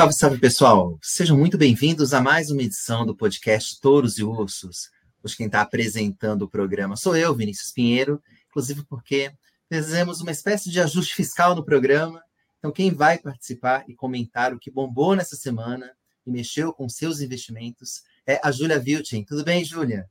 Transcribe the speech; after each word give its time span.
Salve, 0.00 0.14
salve 0.14 0.38
pessoal! 0.38 0.98
Sejam 1.02 1.36
muito 1.36 1.58
bem-vindos 1.58 2.14
a 2.14 2.22
mais 2.22 2.50
uma 2.50 2.62
edição 2.62 3.04
do 3.04 3.14
podcast 3.14 3.78
Touros 3.82 4.18
e 4.18 4.24
Ursos. 4.24 4.88
Hoje 5.22 5.36
quem 5.36 5.44
está 5.44 5.60
apresentando 5.60 6.40
o 6.40 6.48
programa 6.48 6.96
sou 6.96 7.14
eu, 7.14 7.34
Vinícius 7.34 7.70
Pinheiro, 7.70 8.18
inclusive 8.48 8.82
porque 8.84 9.30
fizemos 9.68 10.22
uma 10.22 10.30
espécie 10.30 10.70
de 10.70 10.80
ajuste 10.80 11.14
fiscal 11.14 11.54
no 11.54 11.62
programa. 11.62 12.22
Então, 12.58 12.72
quem 12.72 12.94
vai 12.94 13.18
participar 13.18 13.84
e 13.88 13.94
comentar 13.94 14.54
o 14.54 14.58
que 14.58 14.70
bombou 14.70 15.14
nessa 15.14 15.36
semana 15.36 15.92
e 16.26 16.30
mexeu 16.30 16.72
com 16.72 16.88
seus 16.88 17.20
investimentos 17.20 18.02
é 18.26 18.40
a 18.42 18.50
Júlia 18.50 18.78
Viltin. 18.78 19.22
Tudo 19.22 19.44
bem, 19.44 19.62
Júlia? 19.66 20.08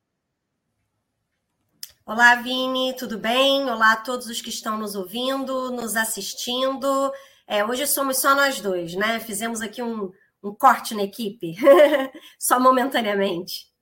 Olá, 2.05 2.35
Vini, 2.35 2.95
tudo 2.95 3.17
bem? 3.17 3.63
Olá 3.63 3.93
a 3.93 3.97
todos 3.97 4.27
os 4.27 4.39
que 4.39 4.49
estão 4.49 4.77
nos 4.77 4.93
ouvindo, 4.93 5.71
nos 5.71 5.95
assistindo. 5.95 7.11
É, 7.51 7.65
hoje 7.65 7.87
somos 7.87 8.17
só 8.17 8.35
nós 8.35 8.61
dois, 8.61 8.93
né? 8.93 9.19
Fizemos 9.19 9.59
aqui 9.59 9.81
um, 9.81 10.11
um 10.43 10.53
corte 10.53 10.93
na 10.93 11.01
equipe, 11.01 11.55
só 12.37 12.59
momentaneamente. 12.59 13.73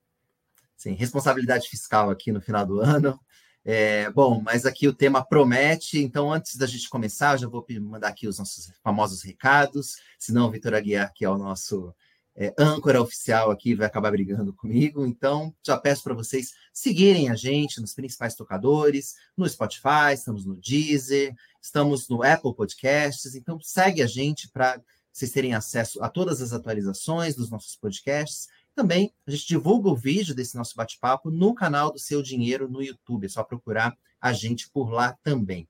Sim, 0.74 0.94
responsabilidade 0.94 1.68
fiscal 1.68 2.08
aqui 2.08 2.32
no 2.32 2.40
final 2.40 2.64
do 2.64 2.80
ano. 2.80 3.20
É, 3.62 4.08
bom, 4.08 4.40
mas 4.40 4.64
aqui 4.64 4.88
o 4.88 4.94
tema 4.94 5.22
promete, 5.22 5.98
então 6.02 6.32
antes 6.32 6.56
da 6.56 6.66
gente 6.66 6.88
começar, 6.88 7.34
eu 7.34 7.38
já 7.40 7.46
vou 7.46 7.62
mandar 7.82 8.08
aqui 8.08 8.26
os 8.26 8.38
nossos 8.38 8.72
famosos 8.82 9.22
recados, 9.22 9.96
senão 10.18 10.46
o 10.46 10.50
Vitor 10.50 10.72
Aguiar, 10.72 11.12
que 11.12 11.26
é 11.26 11.28
o 11.28 11.36
nosso 11.36 11.94
é, 12.40 12.54
âncora 12.56 13.02
oficial 13.02 13.50
aqui, 13.50 13.74
vai 13.74 13.88
acabar 13.88 14.12
brigando 14.12 14.52
comigo, 14.52 15.04
então 15.04 15.52
já 15.66 15.76
peço 15.76 16.04
para 16.04 16.14
vocês 16.14 16.52
seguirem 16.72 17.28
a 17.28 17.34
gente 17.34 17.80
nos 17.80 17.94
principais 17.94 18.36
tocadores, 18.36 19.16
no 19.36 19.48
Spotify, 19.48 20.14
estamos 20.14 20.46
no 20.46 20.54
Deezer, 20.54 21.34
estamos 21.60 22.08
no 22.08 22.22
Apple 22.22 22.54
Podcasts, 22.54 23.34
então 23.34 23.58
segue 23.60 24.02
a 24.02 24.06
gente 24.06 24.48
para 24.50 24.80
vocês 25.12 25.32
terem 25.32 25.52
acesso 25.52 26.00
a 26.00 26.08
todas 26.08 26.40
as 26.40 26.52
atualizações 26.52 27.34
dos 27.34 27.50
nossos 27.50 27.74
podcasts. 27.74 28.46
Também 28.72 29.12
a 29.26 29.32
gente 29.32 29.48
divulga 29.48 29.88
o 29.88 29.96
vídeo 29.96 30.32
desse 30.32 30.56
nosso 30.56 30.76
bate-papo 30.76 31.32
no 31.32 31.52
canal 31.52 31.90
do 31.90 31.98
Seu 31.98 32.22
Dinheiro 32.22 32.68
no 32.68 32.80
YouTube. 32.80 33.26
É 33.26 33.28
só 33.28 33.42
procurar 33.42 33.98
a 34.20 34.32
gente 34.32 34.70
por 34.70 34.90
lá 34.90 35.18
também. 35.24 35.68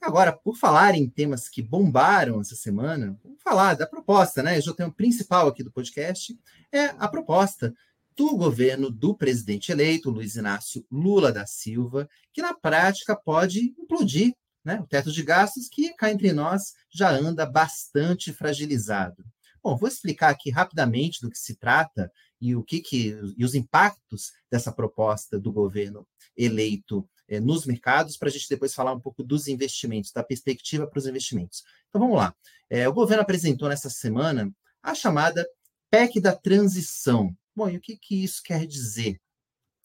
Agora, 0.00 0.32
por 0.32 0.56
falar 0.56 0.94
em 0.94 1.08
temas 1.08 1.48
que 1.48 1.62
bombaram 1.62 2.40
essa 2.40 2.56
semana, 2.56 3.18
vamos 3.22 3.42
falar 3.42 3.74
da 3.74 3.86
proposta, 3.86 4.42
né? 4.42 4.60
Já 4.60 4.72
tenho 4.72 4.88
o 4.88 4.94
principal 4.94 5.48
aqui 5.48 5.62
do 5.62 5.70
podcast, 5.70 6.38
é 6.72 6.86
a 6.98 7.06
proposta 7.06 7.74
do 8.16 8.36
governo 8.36 8.90
do 8.90 9.14
presidente 9.14 9.70
eleito, 9.70 10.10
Luiz 10.10 10.36
Inácio 10.36 10.84
Lula 10.90 11.30
da 11.30 11.46
Silva, 11.46 12.08
que 12.32 12.42
na 12.42 12.54
prática 12.54 13.14
pode 13.14 13.74
implodir 13.78 14.34
né? 14.64 14.78
O 14.80 14.86
teto 14.86 15.10
de 15.10 15.22
gastos, 15.22 15.68
que 15.68 15.94
cá 15.94 16.10
entre 16.10 16.32
nós 16.32 16.74
já 16.90 17.10
anda 17.10 17.46
bastante 17.46 18.32
fragilizado. 18.32 19.24
Bom, 19.62 19.76
vou 19.76 19.88
explicar 19.88 20.30
aqui 20.30 20.50
rapidamente 20.50 21.20
do 21.20 21.30
que 21.30 21.38
se 21.38 21.54
trata 21.54 22.10
e 22.40 22.56
o 22.56 22.62
que, 22.62 22.80
que 22.80 23.14
e 23.36 23.44
os 23.44 23.54
impactos 23.54 24.32
dessa 24.50 24.72
proposta 24.72 25.38
do 25.38 25.52
governo 25.52 26.06
eleito 26.36 27.06
eh, 27.30 27.40
nos 27.40 27.64
mercados, 27.64 28.16
para 28.16 28.28
a 28.28 28.32
gente 28.32 28.48
depois 28.48 28.74
falar 28.74 28.92
um 28.92 29.00
pouco 29.00 29.22
dos 29.22 29.46
investimentos, 29.46 30.10
da 30.10 30.22
perspectiva 30.22 30.86
para 30.86 30.98
os 30.98 31.06
investimentos. 31.06 31.62
Então 31.88 32.00
vamos 32.00 32.16
lá. 32.16 32.34
É, 32.68 32.88
o 32.88 32.92
governo 32.92 33.22
apresentou 33.22 33.68
nessa 33.68 33.88
semana 33.88 34.52
a 34.82 34.94
chamada 34.94 35.48
PEC 35.90 36.20
da 36.20 36.34
transição. 36.34 37.34
Bom, 37.54 37.70
e 37.70 37.76
o 37.76 37.80
que, 37.80 37.96
que 37.96 38.24
isso 38.24 38.42
quer 38.42 38.66
dizer? 38.66 39.20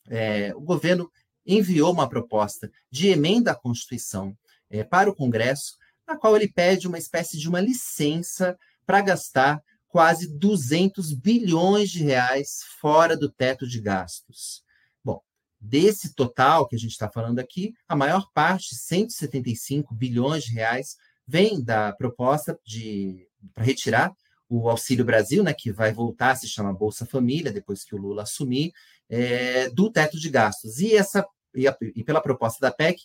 É, 0.08 0.54
o 0.56 0.62
governo 0.62 1.12
enviou 1.46 1.94
uma 1.94 2.10
proposta 2.10 2.72
de 2.90 3.10
emenda 3.10 3.52
à 3.52 3.56
Constituição 3.56 4.36
é, 4.70 4.84
para 4.84 5.10
o 5.10 5.16
Congresso, 5.16 5.78
na 6.08 6.18
qual 6.18 6.36
ele 6.36 6.48
pede 6.48 6.88
uma 6.88 6.98
espécie 6.98 7.38
de 7.38 7.48
uma 7.48 7.62
licença 7.62 8.58
para 8.86 9.02
gastar 9.02 9.64
quase 9.88 10.28
200 10.38 11.14
bilhões 11.14 11.90
de 11.90 12.04
reais 12.04 12.62
fora 12.80 13.16
do 13.16 13.30
teto 13.30 13.68
de 13.68 13.80
gastos. 13.80 14.65
Desse 15.68 16.14
total 16.14 16.68
que 16.68 16.76
a 16.76 16.80
gente 16.80 16.92
está 16.92 17.10
falando 17.10 17.40
aqui, 17.40 17.74
a 17.88 17.96
maior 17.96 18.30
parte, 18.34 18.76
175 18.76 19.96
bilhões 19.96 20.44
de 20.44 20.54
reais, 20.54 20.96
vem 21.28 21.64
da 21.64 21.92
proposta 21.92 22.58
de 22.64 23.28
para 23.54 23.64
retirar 23.64 24.14
o 24.48 24.70
Auxílio 24.70 25.04
Brasil, 25.04 25.44
né, 25.44 25.54
que 25.54 25.72
vai 25.72 25.92
voltar 25.92 26.32
a 26.32 26.36
se 26.36 26.48
chamar 26.48 26.74
Bolsa 26.74 27.06
Família 27.06 27.52
depois 27.52 27.84
que 27.84 27.96
o 27.96 27.98
Lula 27.98 28.24
assumir, 28.24 28.72
é, 29.10 29.70
do 29.70 29.92
teto 29.92 30.20
de 30.20 30.30
gastos. 30.30 30.80
E 30.80 30.96
essa 30.96 31.26
e, 31.56 31.68
a, 31.68 31.76
e 31.96 32.04
pela 32.04 32.22
proposta 32.22 32.60
da 32.60 32.72
PEC, 32.72 33.02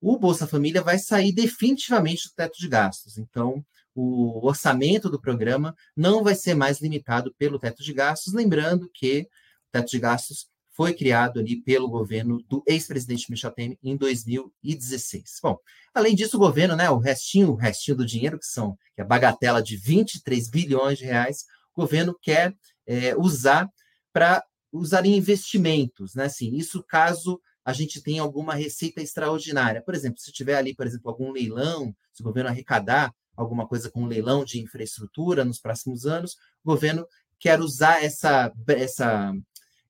o 0.00 0.18
Bolsa 0.18 0.46
Família 0.46 0.82
vai 0.82 0.98
sair 0.98 1.32
definitivamente 1.32 2.28
do 2.28 2.34
teto 2.34 2.58
de 2.58 2.68
gastos. 2.68 3.18
Então, 3.18 3.64
o 3.94 4.46
orçamento 4.46 5.08
do 5.08 5.20
programa 5.20 5.74
não 5.96 6.22
vai 6.22 6.34
ser 6.34 6.54
mais 6.54 6.80
limitado 6.80 7.34
pelo 7.38 7.58
teto 7.58 7.82
de 7.82 7.92
gastos, 7.92 8.32
lembrando 8.32 8.88
que 8.92 9.22
o 9.22 9.72
teto 9.72 9.90
de 9.90 9.98
gastos 9.98 10.48
foi 10.74 10.92
criado 10.92 11.38
ali 11.38 11.62
pelo 11.62 11.88
governo 11.88 12.42
do 12.48 12.62
ex-presidente 12.66 13.30
Michel 13.30 13.52
Temer 13.52 13.78
em 13.82 13.96
2016. 13.96 15.38
Bom, 15.42 15.56
além 15.94 16.14
disso, 16.14 16.36
o 16.36 16.40
governo, 16.40 16.74
né, 16.74 16.90
o 16.90 16.98
restinho, 16.98 17.52
o 17.52 17.54
restinho 17.54 17.96
do 17.96 18.04
dinheiro, 18.04 18.38
que 18.38 18.46
são 18.46 18.76
que 18.94 19.00
é 19.00 19.04
a 19.04 19.06
bagatela 19.06 19.62
de 19.62 19.76
23 19.76 20.50
bilhões 20.50 20.98
de 20.98 21.04
reais, 21.04 21.44
o 21.74 21.80
governo 21.80 22.16
quer 22.20 22.54
é, 22.86 23.16
usar 23.16 23.68
para 24.12 24.44
usar 24.72 25.06
em 25.06 25.16
investimentos, 25.16 26.14
né? 26.14 26.24
Assim, 26.24 26.54
isso 26.54 26.82
caso 26.82 27.40
a 27.64 27.72
gente 27.72 28.02
tem 28.02 28.18
alguma 28.18 28.54
receita 28.54 29.00
extraordinária. 29.00 29.82
Por 29.82 29.94
exemplo, 29.94 30.20
se 30.20 30.32
tiver 30.32 30.56
ali, 30.56 30.74
por 30.74 30.86
exemplo, 30.86 31.10
algum 31.10 31.30
leilão, 31.30 31.94
se 32.12 32.20
o 32.20 32.24
governo 32.24 32.50
arrecadar 32.50 33.14
alguma 33.36 33.66
coisa 33.66 33.90
com 33.90 34.02
um 34.02 34.06
leilão 34.06 34.44
de 34.44 34.60
infraestrutura 34.60 35.44
nos 35.44 35.58
próximos 35.58 36.04
anos, 36.04 36.34
o 36.62 36.70
governo 36.70 37.06
quer 37.38 37.60
usar 37.60 38.02
essa, 38.02 38.52
essa, 38.68 39.32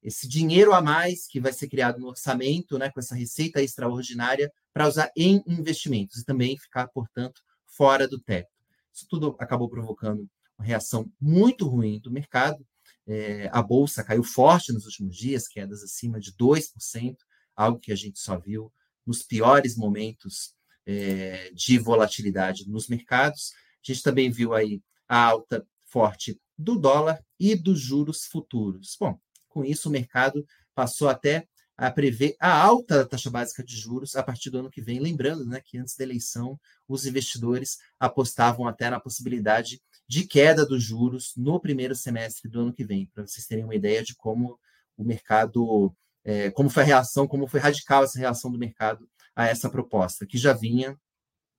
esse 0.05 0.29
dinheiro 0.29 0.75
a 0.75 0.83
mais 0.83 1.27
que 1.27 1.41
vai 1.41 1.53
ser 1.53 1.67
criado 1.67 1.99
no 1.99 2.09
orçamento, 2.09 2.79
né, 2.79 2.91
com 2.91 3.01
essa 3.01 3.15
receita 3.15 3.63
extraordinária, 3.63 4.53
para 4.73 4.87
usar 4.87 5.11
em 5.17 5.43
investimentos 5.47 6.19
e 6.19 6.25
também 6.25 6.59
ficar, 6.59 6.89
portanto, 6.89 7.41
fora 7.67 8.07
do 8.07 8.21
teto. 8.21 8.51
Isso 8.93 9.07
tudo 9.09 9.35
acabou 9.41 9.69
provocando 9.69 10.29
uma 10.59 10.67
reação 10.67 11.11
muito 11.19 11.67
ruim 11.67 11.99
do 11.99 12.11
mercado. 12.11 12.65
É, 13.07 13.49
a 13.53 13.63
bolsa 13.63 14.05
caiu 14.05 14.23
forte 14.23 14.73
nos 14.73 14.85
últimos 14.85 15.17
dias, 15.17 15.49
quedas 15.49 15.83
acima 15.83 16.21
de 16.21 16.33
2% 16.33 17.17
algo 17.57 17.79
que 17.79 17.93
a 17.93 17.97
gente 17.97 18.19
só 18.19 18.39
viu 18.39 18.73
nos 19.07 19.23
piores 19.23 19.77
momentos 19.77 20.55
é, 20.87 21.51
de 21.53 21.79
volatilidade 21.79 22.69
nos 22.69 22.89
mercados. 22.89 23.53
A 23.53 23.93
gente 23.93 24.03
também 24.03 24.31
viu 24.31 24.53
aí 24.53 24.83
a 25.09 25.23
alta 25.25 25.67
forte 25.87 26.41
do 26.59 26.79
dólar 26.79 27.25
e 27.39 27.55
dos 27.55 27.81
juros 27.81 28.25
futuros. 28.27 28.97
Bom, 28.99 29.19
com 29.55 29.65
isso 29.65 29.89
o 29.89 29.93
mercado 29.93 30.45
passou 30.75 31.09
até 31.09 31.47
a 31.77 31.91
prever 31.91 32.37
a 32.41 32.53
alta 32.53 32.99
da 32.99 33.05
taxa 33.07 33.31
básica 33.31 33.63
de 33.63 33.77
juros 33.77 34.17
a 34.17 34.23
partir 34.23 34.51
do 34.51 34.59
ano 34.59 34.71
que 34.71 34.81
vem. 34.81 34.99
Lembrando 34.99 35.47
né, 35.47 35.61
que 35.65 35.79
antes 35.79 35.97
da 35.97 36.05
eleição, 36.05 36.59
os 36.89 37.07
investidores 37.07 37.79
apostavam 37.99 38.67
até 38.67 38.91
na 38.91 39.01
possibilidade 39.01 39.81
de 40.09 40.27
queda 40.27 40.67
dos 40.67 40.83
juros 40.83 41.33
no 41.37 41.59
primeiro 41.59 41.95
semestre 41.95 42.51
do 42.51 42.61
ano 42.61 42.73
que 42.73 42.85
vem, 42.85 43.07
para 43.07 43.27
vocês 43.27 43.47
terem 43.47 43.65
uma 43.65 43.75
ideia 43.75 44.03
de 44.03 44.15
como 44.15 44.59
o 44.97 45.05
mercado 45.05 45.95
é, 46.25 46.51
como 46.51 46.71
foi 46.71 46.83
a 46.83 46.87
reação, 46.87 47.27
como 47.27 47.47
foi 47.47 47.61
radical 47.61 48.03
essa 48.03 48.19
reação 48.19 48.51
do 48.51 48.59
mercado 48.59 49.09
a 49.37 49.47
essa 49.47 49.69
proposta, 49.69 50.27
que 50.27 50.39
já 50.39 50.53
vinha 50.53 50.99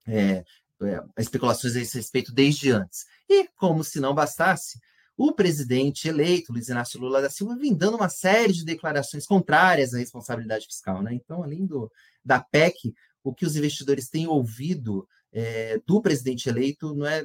é, 0.07 0.44
é, 0.81 1.03
especulações 1.17 1.75
a 1.75 1.81
esse 1.81 1.97
respeito 1.97 2.33
desde 2.33 2.72
antes. 2.72 3.06
E, 3.29 3.47
como 3.56 3.83
se 3.83 4.00
não 4.00 4.13
bastasse, 4.13 4.79
o 5.18 5.31
presidente 5.31 6.08
eleito, 6.08 6.52
Luiz 6.52 6.68
Inácio 6.68 7.00
Lula 7.00 7.22
da 7.22 7.30
Silva, 7.30 7.56
vem 7.56 7.74
dando 7.74 7.96
uma 7.96 8.09
série 8.09 8.52
de 8.52 8.66
declarações 8.66 9.26
contrárias 9.26 9.94
à 9.94 9.98
responsabilidade 9.98 10.66
fiscal. 10.66 11.02
Né? 11.02 11.14
Então, 11.14 11.42
além 11.42 11.66
do, 11.66 11.92
da 12.24 12.40
PEC, 12.40 12.94
o 13.24 13.34
que 13.34 13.45
os 13.45 13.56
investidores 13.56 14.10
têm 14.10 14.28
ouvido 14.28 15.07
é, 15.31 15.80
do 15.86 16.01
presidente 16.01 16.50
eleito 16.50 16.94
não 16.94 17.06
é 17.06 17.24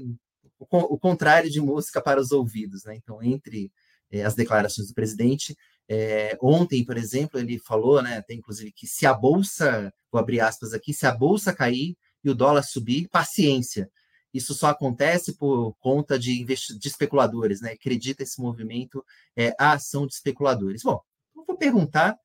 o, 0.59 0.67
o, 0.94 0.99
contrário 0.99 1.50
de 1.50 1.61
música 1.61 2.00
para 2.00 2.20
os 2.20 2.31
ouvidos. 2.31 2.85
Né? 2.85 2.94
Então, 2.97 3.23
entre 3.23 3.73
é, 4.11 4.25
as 4.25 4.35
declarações 4.35 4.88
do 4.88 4.94
presidente, 4.94 5.56
é, 5.88 6.38
ontem, 6.41 6.85
por 6.85 6.97
exemplo, 6.97 7.41
ele 7.41 7.59
falou, 7.59 8.00
né, 8.00 8.19
até 8.19 8.35
inclusive, 8.35 8.70
que 8.70 8.87
se 8.87 9.05
a 9.05 9.12
bolsa, 9.12 9.93
vou 10.12 10.20
abrir 10.20 10.41
aspas 10.41 10.73
aqui, 10.73 10.94
se 10.94 11.06
a 11.06 11.12
bolsa 11.12 11.53
cair 11.53 11.97
e 12.23 12.31
o 12.31 12.35
dólar 12.35 12.62
subir, 12.62 13.09
paciência. 13.09 13.91
Isso 14.32 14.55
só 14.55 14.69
acontece 14.69 15.35
por 15.35 15.75
conta 15.81 16.19
de, 16.19 16.44
de 16.44 16.88
especuladores, 16.88 17.61
né? 17.61 17.73
Acredita 17.73 18.23
esse 18.23 18.41
movimento 18.41 19.05
é, 19.37 19.55
a 19.59 19.73
ação 19.73 20.06
de 20.06 20.15
especuladores. 20.15 20.82
Bom, 20.82 21.00
eu 21.37 21.44
vou 21.44 21.56
perguntar 21.56 22.17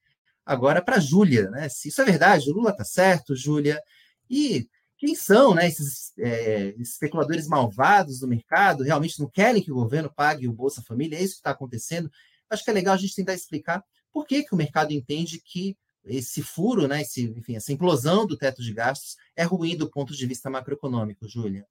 agora 0.46 0.82
para 0.82 1.00
Júlia, 1.00 1.50
né? 1.50 1.68
Se 1.70 1.90
isso 1.90 2.02
é 2.02 2.06
verdade, 2.06 2.50
o 2.50 2.54
Lula 2.54 2.72
está 2.72 2.84
certo, 2.84 3.36
Júlia. 3.36 3.82
E 4.30 4.68
quem 4.98 5.16
são 5.16 5.54
né, 5.54 5.68
esses 5.68 6.14
é, 6.20 6.76
especuladores 6.78 7.48
malvados 7.48 8.20
do 8.20 8.28
mercado? 8.28 8.84
Realmente 8.84 9.20
não 9.20 9.30
querem 9.30 9.62
que 9.62 9.72
o 9.72 9.76
governo 9.76 10.12
pague 10.16 10.48
o 10.48 10.54
Bolsa 10.54 10.82
Família? 10.82 11.18
É 11.18 11.22
isso 11.22 11.34
que 11.34 11.40
está 11.40 11.52
acontecendo? 11.52 12.10
acho 12.50 12.64
que 12.64 12.70
é 12.70 12.74
legal 12.74 12.94
a 12.94 12.98
gente 12.98 13.16
tentar 13.16 13.34
explicar 13.34 13.84
por 14.12 14.26
que, 14.26 14.44
que 14.44 14.54
o 14.54 14.58
mercado 14.58 14.94
entende 14.94 15.42
que 15.44 15.76
esse 16.06 16.44
furo, 16.44 16.88
né, 16.88 17.02
esse, 17.02 17.24
enfim, 17.24 17.56
essa 17.56 17.74
implosão 17.74 18.26
do 18.26 18.38
teto 18.38 18.62
de 18.62 18.72
gastos 18.74 19.18
é 19.36 19.44
ruim 19.44 19.76
do 19.76 19.90
ponto 19.90 20.14
de 20.14 20.26
vista 20.26 20.50
macroeconômico, 20.50 21.28
Júlia. 21.28 21.66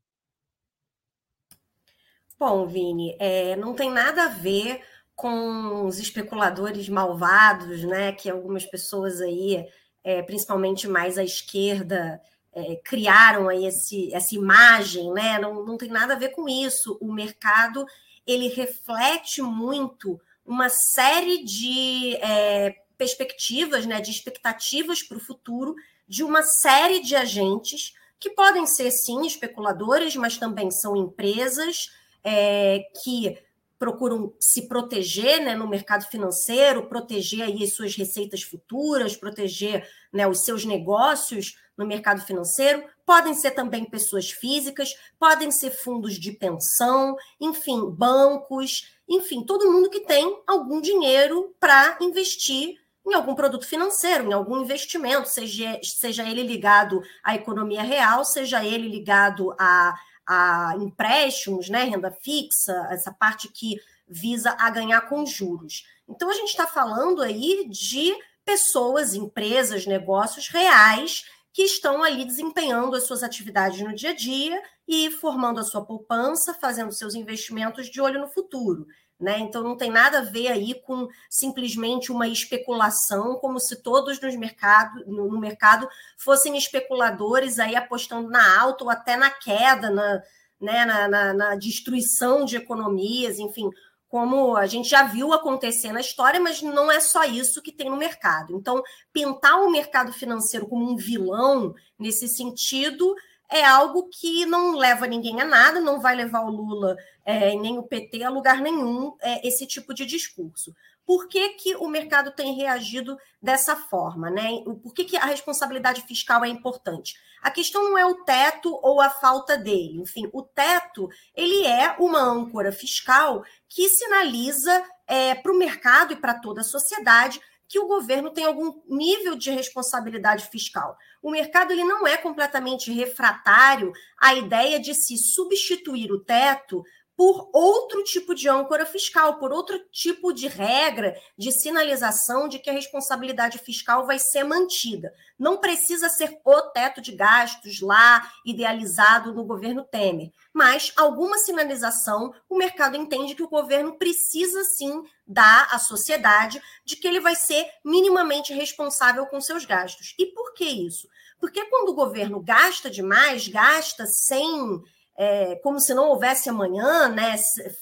Bom, 2.46 2.66
Vini, 2.66 3.16
é, 3.18 3.56
não 3.56 3.72
tem 3.72 3.90
nada 3.90 4.24
a 4.24 4.28
ver 4.28 4.82
com 5.16 5.86
os 5.86 5.98
especuladores 5.98 6.90
malvados, 6.90 7.82
né? 7.84 8.12
Que 8.12 8.28
algumas 8.28 8.66
pessoas 8.66 9.18
aí, 9.22 9.66
é, 10.04 10.20
principalmente 10.20 10.86
mais 10.86 11.16
à 11.16 11.24
esquerda, 11.24 12.20
é, 12.52 12.76
criaram 12.84 13.48
aí 13.48 13.64
esse, 13.64 14.12
essa 14.12 14.34
imagem, 14.34 15.10
né? 15.14 15.38
Não, 15.38 15.64
não 15.64 15.78
tem 15.78 15.88
nada 15.88 16.12
a 16.12 16.18
ver 16.18 16.32
com 16.32 16.46
isso. 16.46 16.98
O 17.00 17.14
mercado 17.14 17.86
ele 18.26 18.48
reflete 18.48 19.40
muito 19.40 20.20
uma 20.44 20.68
série 20.68 21.42
de 21.44 22.16
é, 22.16 22.76
perspectivas, 22.98 23.86
né, 23.86 24.02
de 24.02 24.10
expectativas 24.10 25.02
para 25.02 25.16
o 25.16 25.24
futuro 25.24 25.74
de 26.06 26.22
uma 26.22 26.42
série 26.42 27.00
de 27.00 27.16
agentes 27.16 27.94
que 28.20 28.28
podem 28.28 28.66
ser 28.66 28.90
sim 28.90 29.26
especuladores, 29.26 30.14
mas 30.14 30.36
também 30.36 30.70
são 30.70 30.94
empresas 30.94 31.88
é, 32.24 32.84
que 33.02 33.38
procuram 33.78 34.32
se 34.40 34.66
proteger 34.66 35.44
né, 35.44 35.54
no 35.54 35.68
mercado 35.68 36.06
financeiro, 36.06 36.86
proteger 36.86 37.42
aí 37.42 37.62
as 37.62 37.74
suas 37.74 37.94
receitas 37.94 38.42
futuras, 38.42 39.16
proteger 39.16 39.86
né, 40.12 40.26
os 40.26 40.44
seus 40.44 40.64
negócios 40.64 41.58
no 41.76 41.86
mercado 41.86 42.22
financeiro, 42.22 42.84
podem 43.04 43.34
ser 43.34 43.50
também 43.50 43.84
pessoas 43.84 44.30
físicas, 44.30 44.94
podem 45.18 45.50
ser 45.50 45.70
fundos 45.70 46.14
de 46.14 46.32
pensão, 46.32 47.16
enfim, 47.40 47.90
bancos, 47.90 48.96
enfim, 49.08 49.44
todo 49.44 49.70
mundo 49.70 49.90
que 49.90 50.00
tem 50.00 50.40
algum 50.46 50.80
dinheiro 50.80 51.54
para 51.60 51.98
investir 52.00 52.80
em 53.06 53.12
algum 53.12 53.34
produto 53.34 53.66
financeiro, 53.66 54.30
em 54.30 54.32
algum 54.32 54.62
investimento, 54.62 55.28
seja, 55.28 55.78
seja 55.82 56.22
ele 56.28 56.42
ligado 56.42 57.02
à 57.22 57.34
economia 57.34 57.82
real, 57.82 58.24
seja 58.24 58.64
ele 58.64 58.88
ligado 58.88 59.54
a, 59.58 59.94
a 60.26 60.74
empréstimos, 60.78 61.68
né, 61.68 61.84
renda 61.84 62.10
fixa, 62.10 62.72
essa 62.90 63.12
parte 63.12 63.48
que 63.48 63.80
visa 64.08 64.56
a 64.58 64.70
ganhar 64.70 65.02
com 65.02 65.24
juros. 65.26 65.86
Então, 66.08 66.28
a 66.30 66.34
gente 66.34 66.50
está 66.50 66.66
falando 66.66 67.22
aí 67.22 67.66
de 67.68 68.14
pessoas, 68.44 69.14
empresas, 69.14 69.86
negócios 69.86 70.48
reais 70.48 71.24
que 71.52 71.62
estão 71.62 72.02
ali 72.02 72.24
desempenhando 72.24 72.96
as 72.96 73.04
suas 73.04 73.22
atividades 73.22 73.80
no 73.80 73.94
dia 73.94 74.10
a 74.10 74.14
dia 74.14 74.60
e 74.86 75.10
formando 75.10 75.60
a 75.60 75.64
sua 75.64 75.84
poupança, 75.84 76.52
fazendo 76.52 76.92
seus 76.92 77.14
investimentos 77.14 77.88
de 77.88 78.00
olho 78.00 78.20
no 78.20 78.28
futuro. 78.28 78.86
Né? 79.18 79.38
Então 79.38 79.62
não 79.62 79.76
tem 79.76 79.90
nada 79.90 80.18
a 80.18 80.24
ver 80.24 80.48
aí 80.48 80.74
com 80.74 81.08
simplesmente 81.30 82.10
uma 82.10 82.26
especulação, 82.26 83.36
como 83.36 83.60
se 83.60 83.80
todos 83.80 84.20
nos 84.20 84.34
mercado, 84.34 85.04
no, 85.06 85.38
mercado 85.38 85.88
fossem 86.18 86.56
especuladores 86.56 87.60
aí 87.60 87.76
apostando 87.76 88.28
na 88.28 88.60
alta 88.60 88.84
ou 88.84 88.90
até 88.90 89.16
na 89.16 89.30
queda, 89.30 89.88
na, 89.88 90.22
né, 90.60 90.84
na, 90.84 91.08
na, 91.08 91.32
na 91.32 91.54
destruição 91.54 92.44
de 92.44 92.56
economias, 92.56 93.38
enfim, 93.38 93.70
como 94.14 94.56
a 94.56 94.66
gente 94.66 94.88
já 94.88 95.02
viu 95.02 95.32
acontecer 95.32 95.90
na 95.90 96.00
história, 96.00 96.38
mas 96.38 96.62
não 96.62 96.90
é 96.90 97.00
só 97.00 97.24
isso 97.24 97.60
que 97.60 97.72
tem 97.72 97.90
no 97.90 97.96
mercado. 97.96 98.54
Então, 98.56 98.80
pintar 99.12 99.60
o 99.60 99.70
mercado 99.70 100.12
financeiro 100.12 100.68
como 100.68 100.88
um 100.88 100.96
vilão 100.96 101.74
nesse 101.98 102.28
sentido 102.28 103.14
é 103.50 103.64
algo 103.64 104.08
que 104.10 104.46
não 104.46 104.76
leva 104.76 105.06
ninguém 105.06 105.40
a 105.40 105.44
nada, 105.44 105.80
não 105.80 106.00
vai 106.00 106.14
levar 106.14 106.40
o 106.40 106.50
Lula 106.50 106.96
é, 107.24 107.54
nem 107.56 107.78
o 107.78 107.82
PT 107.82 108.22
a 108.22 108.30
lugar 108.30 108.60
nenhum, 108.60 109.16
é, 109.20 109.46
esse 109.46 109.66
tipo 109.66 109.94
de 109.94 110.06
discurso. 110.06 110.74
Por 111.06 111.28
que, 111.28 111.50
que 111.50 111.76
o 111.76 111.86
mercado 111.86 112.30
tem 112.30 112.54
reagido 112.54 113.18
dessa 113.40 113.76
forma? 113.76 114.30
Né? 114.30 114.62
Por 114.82 114.94
que, 114.94 115.04
que 115.04 115.16
a 115.16 115.26
responsabilidade 115.26 116.02
fiscal 116.02 116.44
é 116.44 116.48
importante? 116.48 117.14
A 117.42 117.50
questão 117.50 117.84
não 117.84 117.98
é 117.98 118.06
o 118.06 118.24
teto 118.24 118.78
ou 118.82 119.02
a 119.02 119.10
falta 119.10 119.56
dele. 119.56 120.00
Enfim, 120.00 120.28
o 120.32 120.42
teto 120.42 121.10
ele 121.34 121.66
é 121.66 121.94
uma 121.98 122.20
âncora 122.20 122.72
fiscal 122.72 123.44
que 123.68 123.88
sinaliza 123.90 124.82
é, 125.06 125.34
para 125.34 125.52
o 125.52 125.58
mercado 125.58 126.14
e 126.14 126.16
para 126.16 126.40
toda 126.40 126.62
a 126.62 126.64
sociedade 126.64 127.38
que 127.68 127.78
o 127.78 127.86
governo 127.86 128.30
tem 128.30 128.44
algum 128.44 128.80
nível 128.88 129.34
de 129.36 129.50
responsabilidade 129.50 130.46
fiscal. 130.46 130.96
O 131.24 131.30
mercado 131.30 131.72
ele 131.72 131.84
não 131.84 132.06
é 132.06 132.18
completamente 132.18 132.92
refratário 132.92 133.94
à 134.20 134.34
ideia 134.34 134.78
de 134.78 134.94
se 134.94 135.16
substituir 135.16 136.12
o 136.12 136.22
teto 136.22 136.84
por 137.16 137.48
outro 137.52 138.02
tipo 138.02 138.34
de 138.34 138.48
âncora 138.48 138.84
fiscal, 138.84 139.38
por 139.38 139.52
outro 139.52 139.78
tipo 139.90 140.32
de 140.32 140.48
regra 140.48 141.16
de 141.38 141.52
sinalização 141.52 142.48
de 142.48 142.58
que 142.58 142.68
a 142.68 142.72
responsabilidade 142.72 143.58
fiscal 143.58 144.06
vai 144.06 144.18
ser 144.18 144.44
mantida. 144.44 145.14
Não 145.38 145.58
precisa 145.58 146.08
ser 146.08 146.40
o 146.44 146.60
teto 146.70 147.00
de 147.00 147.12
gastos 147.12 147.80
lá 147.80 148.28
idealizado 148.44 149.32
no 149.32 149.44
governo 149.44 149.84
Temer, 149.84 150.32
mas 150.52 150.92
alguma 150.96 151.38
sinalização 151.38 152.34
o 152.48 152.56
mercado 152.56 152.96
entende 152.96 153.34
que 153.34 153.42
o 153.42 153.48
governo 153.48 153.96
precisa 153.96 154.64
sim 154.64 155.04
dar 155.26 155.68
à 155.70 155.78
sociedade 155.78 156.60
de 156.84 156.96
que 156.96 157.06
ele 157.06 157.20
vai 157.20 157.34
ser 157.34 157.66
minimamente 157.84 158.52
responsável 158.52 159.26
com 159.26 159.40
seus 159.40 159.64
gastos. 159.64 160.14
E 160.18 160.26
por 160.26 160.52
que 160.54 160.64
isso? 160.64 161.08
Porque 161.38 161.64
quando 161.66 161.90
o 161.90 161.94
governo 161.94 162.40
gasta 162.40 162.90
demais, 162.90 163.48
gasta 163.48 164.06
sem 164.06 164.82
é, 165.16 165.56
como 165.56 165.78
se 165.80 165.94
não 165.94 166.08
houvesse 166.08 166.48
amanhã, 166.48 167.08
né, 167.08 167.36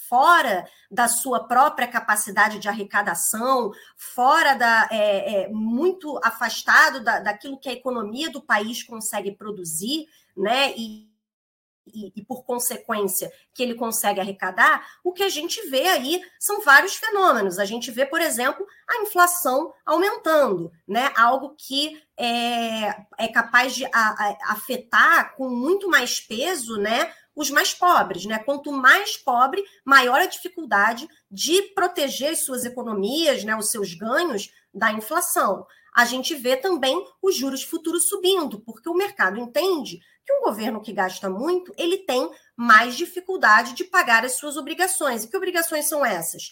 fora 0.09 0.67
da 0.91 1.09
sua 1.09 1.47
própria 1.47 1.89
capacidade 1.89 2.59
de 2.59 2.69
arrecadação, 2.69 3.73
fora 3.97 4.55
da 4.55 4.89
é, 4.91 5.43
é, 5.43 5.49
muito 5.49 6.19
afastado 6.23 7.03
da, 7.03 7.21
daquilo 7.21 7.59
que 7.59 7.69
a 7.69 7.73
economia 7.73 8.31
do 8.31 8.43
país 8.43 8.83
consegue 8.83 9.33
produzir, 9.33 10.07
né, 10.37 10.73
e, 10.77 11.12
e, 11.87 12.13
e, 12.15 12.25
por 12.25 12.45
consequência 12.45 13.33
que 13.53 13.63
ele 13.63 13.75
consegue 13.75 14.21
arrecadar, 14.21 14.87
o 15.03 15.13
que 15.13 15.23
a 15.23 15.29
gente 15.29 15.61
vê 15.69 15.89
aí 15.89 16.23
são 16.39 16.61
vários 16.61 16.95
fenômenos. 16.95 17.59
A 17.59 17.65
gente 17.65 17.91
vê, 17.91 18.07
por 18.07 18.21
exemplo, 18.21 18.67
a 18.89 19.03
inflação 19.03 19.73
aumentando, 19.85 20.73
né? 20.87 21.13
Algo 21.17 21.55
que 21.57 22.03
é, 22.17 23.05
é 23.19 23.29
capaz 23.29 23.75
de 23.75 23.85
a, 23.87 23.91
a, 23.93 24.53
afetar 24.53 25.35
com 25.37 25.49
muito 25.49 25.89
mais 25.89 26.21
peso, 26.21 26.77
né? 26.77 27.13
os 27.35 27.51
mais 27.51 27.73
pobres, 27.73 28.27
né? 28.27 28.39
Quanto 28.39 28.71
mais 28.71 29.17
pobre, 29.17 29.65
maior 29.85 30.21
a 30.21 30.27
dificuldade 30.27 31.09
de 31.31 31.63
proteger 31.75 32.37
suas 32.37 32.67
economias, 32.67 33.43
né, 33.43 33.57
os 33.57 33.71
seus 33.71 33.95
ganhos 33.95 34.53
da 34.73 34.93
inflação. 34.93 35.67
A 35.95 36.05
gente 36.05 36.35
vê 36.35 36.57
também 36.57 37.05
os 37.21 37.37
juros 37.37 37.63
futuros 37.63 38.09
subindo, 38.09 38.61
porque 38.61 38.89
o 38.89 38.95
mercado 38.95 39.39
entende 39.39 40.01
que 40.25 40.33
um 40.33 40.43
governo 40.43 40.81
que 40.81 40.93
gasta 40.93 41.29
muito, 41.29 41.73
ele 41.77 41.99
tem 41.99 42.31
mais 42.57 42.97
dificuldade 42.97 43.75
de 43.75 43.85
pagar 43.85 44.25
as 44.25 44.37
suas 44.37 44.57
obrigações. 44.57 45.25
E 45.25 45.29
que 45.29 45.37
obrigações 45.37 45.87
são 45.87 46.05
essas? 46.05 46.51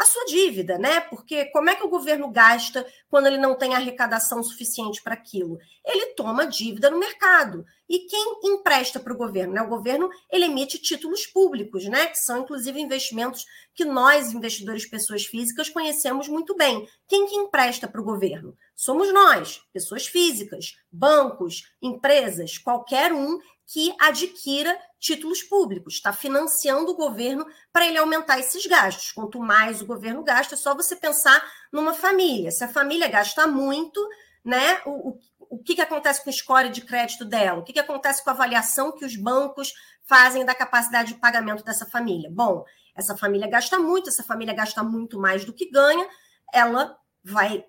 A 0.00 0.04
sua 0.06 0.24
dívida, 0.24 0.78
né? 0.78 0.98
Porque 0.98 1.44
como 1.46 1.68
é 1.68 1.76
que 1.76 1.84
o 1.84 1.90
governo 1.90 2.30
gasta 2.30 2.86
quando 3.10 3.26
ele 3.26 3.36
não 3.36 3.54
tem 3.54 3.74
arrecadação 3.74 4.42
suficiente 4.42 5.02
para 5.02 5.12
aquilo? 5.12 5.58
Ele 5.84 6.14
toma 6.14 6.46
dívida 6.46 6.88
no 6.88 6.98
mercado. 6.98 7.66
E 7.86 8.06
quem 8.06 8.38
empresta 8.44 8.98
para 8.98 9.12
o 9.12 9.16
governo? 9.16 9.52
Né? 9.52 9.60
O 9.60 9.68
governo 9.68 10.08
ele 10.32 10.46
emite 10.46 10.78
títulos 10.78 11.26
públicos, 11.26 11.84
né? 11.84 12.06
Que 12.06 12.16
são 12.16 12.38
inclusive 12.38 12.80
investimentos 12.80 13.44
que 13.74 13.84
nós, 13.84 14.32
investidores, 14.32 14.88
pessoas 14.88 15.26
físicas, 15.26 15.68
conhecemos 15.68 16.28
muito 16.28 16.56
bem. 16.56 16.88
Quem 17.06 17.26
que 17.26 17.36
empresta 17.36 17.86
para 17.86 18.00
o 18.00 18.04
governo? 18.04 18.56
Somos 18.74 19.12
nós, 19.12 19.60
pessoas 19.70 20.06
físicas, 20.06 20.76
bancos, 20.90 21.64
empresas, 21.82 22.56
qualquer 22.56 23.12
um 23.12 23.38
que 23.72 23.94
adquira 24.00 24.76
títulos 24.98 25.44
públicos, 25.44 25.94
está 25.94 26.12
financiando 26.12 26.90
o 26.90 26.96
governo 26.96 27.46
para 27.72 27.86
ele 27.86 27.98
aumentar 27.98 28.40
esses 28.40 28.66
gastos. 28.66 29.12
Quanto 29.12 29.38
mais 29.38 29.80
o 29.80 29.86
governo 29.86 30.24
gasta, 30.24 30.56
é 30.56 30.58
só 30.58 30.74
você 30.74 30.96
pensar 30.96 31.40
numa 31.72 31.94
família. 31.94 32.50
Se 32.50 32.64
a 32.64 32.68
família 32.68 33.06
gasta 33.06 33.46
muito, 33.46 34.04
né, 34.44 34.80
o, 34.84 35.10
o, 35.10 35.18
o 35.50 35.58
que, 35.62 35.76
que 35.76 35.80
acontece 35.80 36.22
com 36.24 36.30
o 36.30 36.32
score 36.32 36.68
de 36.68 36.80
crédito 36.80 37.24
dela? 37.24 37.60
O 37.60 37.62
que, 37.62 37.72
que 37.72 37.78
acontece 37.78 38.24
com 38.24 38.30
a 38.30 38.32
avaliação 38.32 38.90
que 38.90 39.04
os 39.04 39.14
bancos 39.14 39.72
fazem 40.04 40.44
da 40.44 40.54
capacidade 40.54 41.14
de 41.14 41.20
pagamento 41.20 41.62
dessa 41.62 41.86
família? 41.86 42.28
Bom, 42.28 42.64
essa 42.96 43.16
família 43.16 43.48
gasta 43.48 43.78
muito, 43.78 44.08
essa 44.08 44.24
família 44.24 44.52
gasta 44.52 44.82
muito 44.82 45.16
mais 45.16 45.44
do 45.44 45.52
que 45.52 45.70
ganha, 45.70 46.08
ela 46.52 46.98
vai 47.22 47.64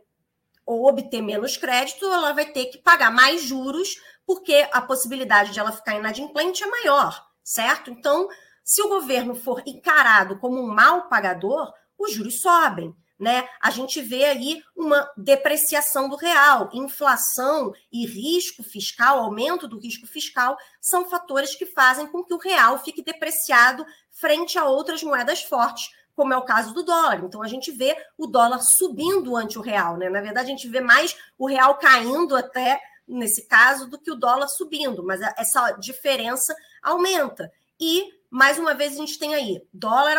ou 0.65 0.87
obter 0.87 1.21
menos 1.21 1.57
crédito, 1.57 2.05
ela 2.05 2.33
vai 2.33 2.45
ter 2.45 2.65
que 2.65 2.77
pagar 2.77 3.11
mais 3.11 3.43
juros 3.43 3.95
porque 4.25 4.67
a 4.71 4.81
possibilidade 4.81 5.51
de 5.51 5.59
ela 5.59 5.71
ficar 5.71 5.95
inadimplente 5.95 6.63
é 6.63 6.67
maior, 6.67 7.25
certo? 7.43 7.91
Então, 7.91 8.27
se 8.63 8.81
o 8.81 8.89
governo 8.89 9.35
for 9.35 9.61
encarado 9.65 10.37
como 10.39 10.61
um 10.61 10.73
mal 10.73 11.09
pagador, 11.09 11.73
os 11.97 12.13
juros 12.13 12.41
sobem. 12.41 12.95
Né? 13.19 13.47
A 13.61 13.69
gente 13.69 14.01
vê 14.01 14.25
aí 14.25 14.63
uma 14.75 15.07
depreciação 15.15 16.09
do 16.09 16.15
real, 16.15 16.71
inflação 16.73 17.71
e 17.91 18.03
risco 18.03 18.63
fiscal, 18.63 19.19
aumento 19.19 19.67
do 19.67 19.77
risco 19.77 20.07
fiscal, 20.07 20.57
são 20.79 21.07
fatores 21.07 21.53
que 21.53 21.67
fazem 21.67 22.07
com 22.07 22.23
que 22.23 22.33
o 22.33 22.39
real 22.39 22.79
fique 22.79 23.03
depreciado 23.03 23.85
frente 24.09 24.57
a 24.57 24.65
outras 24.65 25.03
moedas 25.03 25.43
fortes, 25.43 25.91
como 26.21 26.35
é 26.35 26.37
o 26.37 26.45
caso 26.45 26.71
do 26.71 26.83
dólar. 26.83 27.23
Então 27.23 27.41
a 27.41 27.47
gente 27.47 27.71
vê 27.71 27.97
o 28.15 28.27
dólar 28.27 28.59
subindo 28.59 29.35
ante 29.35 29.57
o 29.57 29.61
real, 29.61 29.97
né? 29.97 30.07
Na 30.07 30.21
verdade, 30.21 30.45
a 30.45 30.51
gente 30.51 30.67
vê 30.67 30.79
mais 30.79 31.17
o 31.35 31.47
real 31.47 31.79
caindo 31.79 32.35
até 32.35 32.79
nesse 33.07 33.47
caso, 33.47 33.89
do 33.89 33.97
que 33.97 34.11
o 34.11 34.15
dólar 34.15 34.47
subindo, 34.47 35.03
mas 35.03 35.19
essa 35.35 35.71
diferença 35.71 36.55
aumenta. 36.79 37.51
E, 37.79 38.07
mais 38.29 38.59
uma 38.59 38.75
vez, 38.75 38.93
a 38.93 38.97
gente 38.97 39.17
tem 39.17 39.33
aí 39.33 39.63
dólar, 39.73 40.15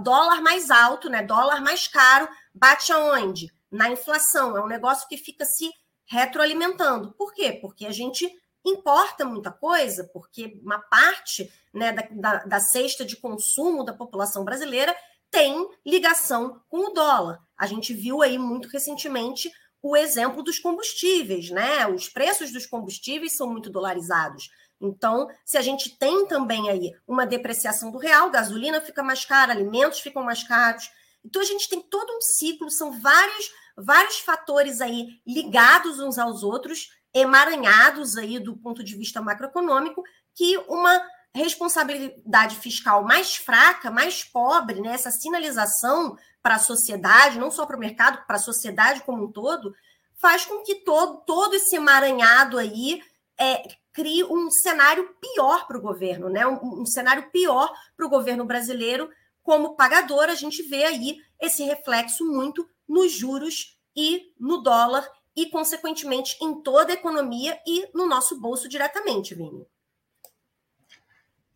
dólar 0.00 0.42
mais 0.42 0.68
alto, 0.68 1.08
né? 1.08 1.22
dólar 1.22 1.62
mais 1.62 1.86
caro, 1.86 2.28
bate 2.52 2.92
aonde? 2.92 3.54
Na 3.70 3.88
inflação. 3.88 4.56
É 4.56 4.60
um 4.60 4.66
negócio 4.66 5.06
que 5.08 5.16
fica 5.16 5.44
se 5.44 5.70
retroalimentando. 6.06 7.12
Por 7.12 7.32
quê? 7.32 7.52
Porque 7.62 7.86
a 7.86 7.92
gente 7.92 8.28
importa 8.64 9.24
muita 9.24 9.50
coisa, 9.50 10.08
porque 10.12 10.58
uma 10.62 10.78
parte 10.78 11.52
né, 11.72 11.92
da, 11.92 12.08
da, 12.10 12.44
da 12.44 12.60
cesta 12.60 13.04
de 13.04 13.16
consumo 13.16 13.84
da 13.84 13.92
população 13.92 14.44
brasileira 14.44 14.96
tem 15.30 15.68
ligação 15.84 16.60
com 16.68 16.90
o 16.90 16.94
dólar. 16.94 17.40
A 17.58 17.66
gente 17.66 17.92
viu 17.92 18.22
aí 18.22 18.38
muito 18.38 18.68
recentemente 18.68 19.50
o 19.82 19.96
exemplo 19.96 20.42
dos 20.42 20.58
combustíveis, 20.58 21.50
né? 21.50 21.86
Os 21.86 22.08
preços 22.08 22.50
dos 22.50 22.64
combustíveis 22.64 23.36
são 23.36 23.50
muito 23.50 23.68
dolarizados. 23.68 24.48
Então, 24.80 25.28
se 25.44 25.58
a 25.58 25.62
gente 25.62 25.98
tem 25.98 26.26
também 26.26 26.70
aí 26.70 26.92
uma 27.06 27.26
depreciação 27.26 27.90
do 27.90 27.98
real, 27.98 28.30
gasolina 28.30 28.80
fica 28.80 29.02
mais 29.02 29.24
cara, 29.24 29.52
alimentos 29.52 30.00
ficam 30.00 30.22
mais 30.22 30.42
caros. 30.42 30.90
Então, 31.24 31.42
a 31.42 31.44
gente 31.44 31.68
tem 31.68 31.82
todo 31.82 32.16
um 32.16 32.20
ciclo, 32.20 32.70
são 32.70 32.92
vários, 32.98 33.50
vários 33.76 34.20
fatores 34.20 34.80
aí 34.80 35.20
ligados 35.26 35.98
uns 35.98 36.16
aos 36.16 36.42
outros, 36.42 36.88
emaranhados 37.14 38.16
aí 38.16 38.38
do 38.38 38.56
ponto 38.56 38.82
de 38.82 38.96
vista 38.96 39.22
macroeconômico, 39.22 40.02
que 40.34 40.58
uma 40.68 41.00
responsabilidade 41.34 42.56
fiscal 42.56 43.04
mais 43.04 43.36
fraca, 43.36 43.90
mais 43.90 44.24
pobre, 44.24 44.80
né, 44.80 44.94
essa 44.94 45.10
sinalização 45.10 46.16
para 46.42 46.56
a 46.56 46.60
sociedade, 46.60 47.38
não 47.38 47.50
só 47.50 47.64
para 47.66 47.76
o 47.76 47.80
mercado, 47.80 48.24
para 48.26 48.36
a 48.36 48.40
sociedade 48.40 49.02
como 49.02 49.24
um 49.24 49.32
todo, 49.32 49.74
faz 50.16 50.44
com 50.44 50.62
que 50.62 50.76
todo, 50.76 51.22
todo 51.26 51.54
esse 51.54 51.76
emaranhado 51.76 52.58
aí 52.58 53.02
é, 53.38 53.66
crie 53.92 54.24
um 54.24 54.50
cenário 54.50 55.08
pior 55.20 55.66
para 55.66 55.78
o 55.78 55.80
governo, 55.80 56.28
né? 56.28 56.46
Um, 56.46 56.82
um 56.82 56.86
cenário 56.86 57.30
pior 57.30 57.72
para 57.96 58.06
o 58.06 58.10
governo 58.10 58.44
brasileiro. 58.44 59.10
Como 59.42 59.76
pagador, 59.76 60.24
a 60.24 60.34
gente 60.34 60.62
vê 60.62 60.84
aí 60.84 61.18
esse 61.40 61.62
reflexo 61.64 62.24
muito 62.24 62.68
nos 62.88 63.12
juros 63.12 63.78
e 63.96 64.32
no 64.38 64.58
dólar, 64.58 65.08
e, 65.36 65.50
consequentemente, 65.50 66.36
em 66.40 66.62
toda 66.62 66.92
a 66.92 66.94
economia 66.94 67.58
e 67.66 67.88
no 67.94 68.06
nosso 68.06 68.40
bolso 68.40 68.68
diretamente, 68.68 69.34
Vini. 69.34 69.66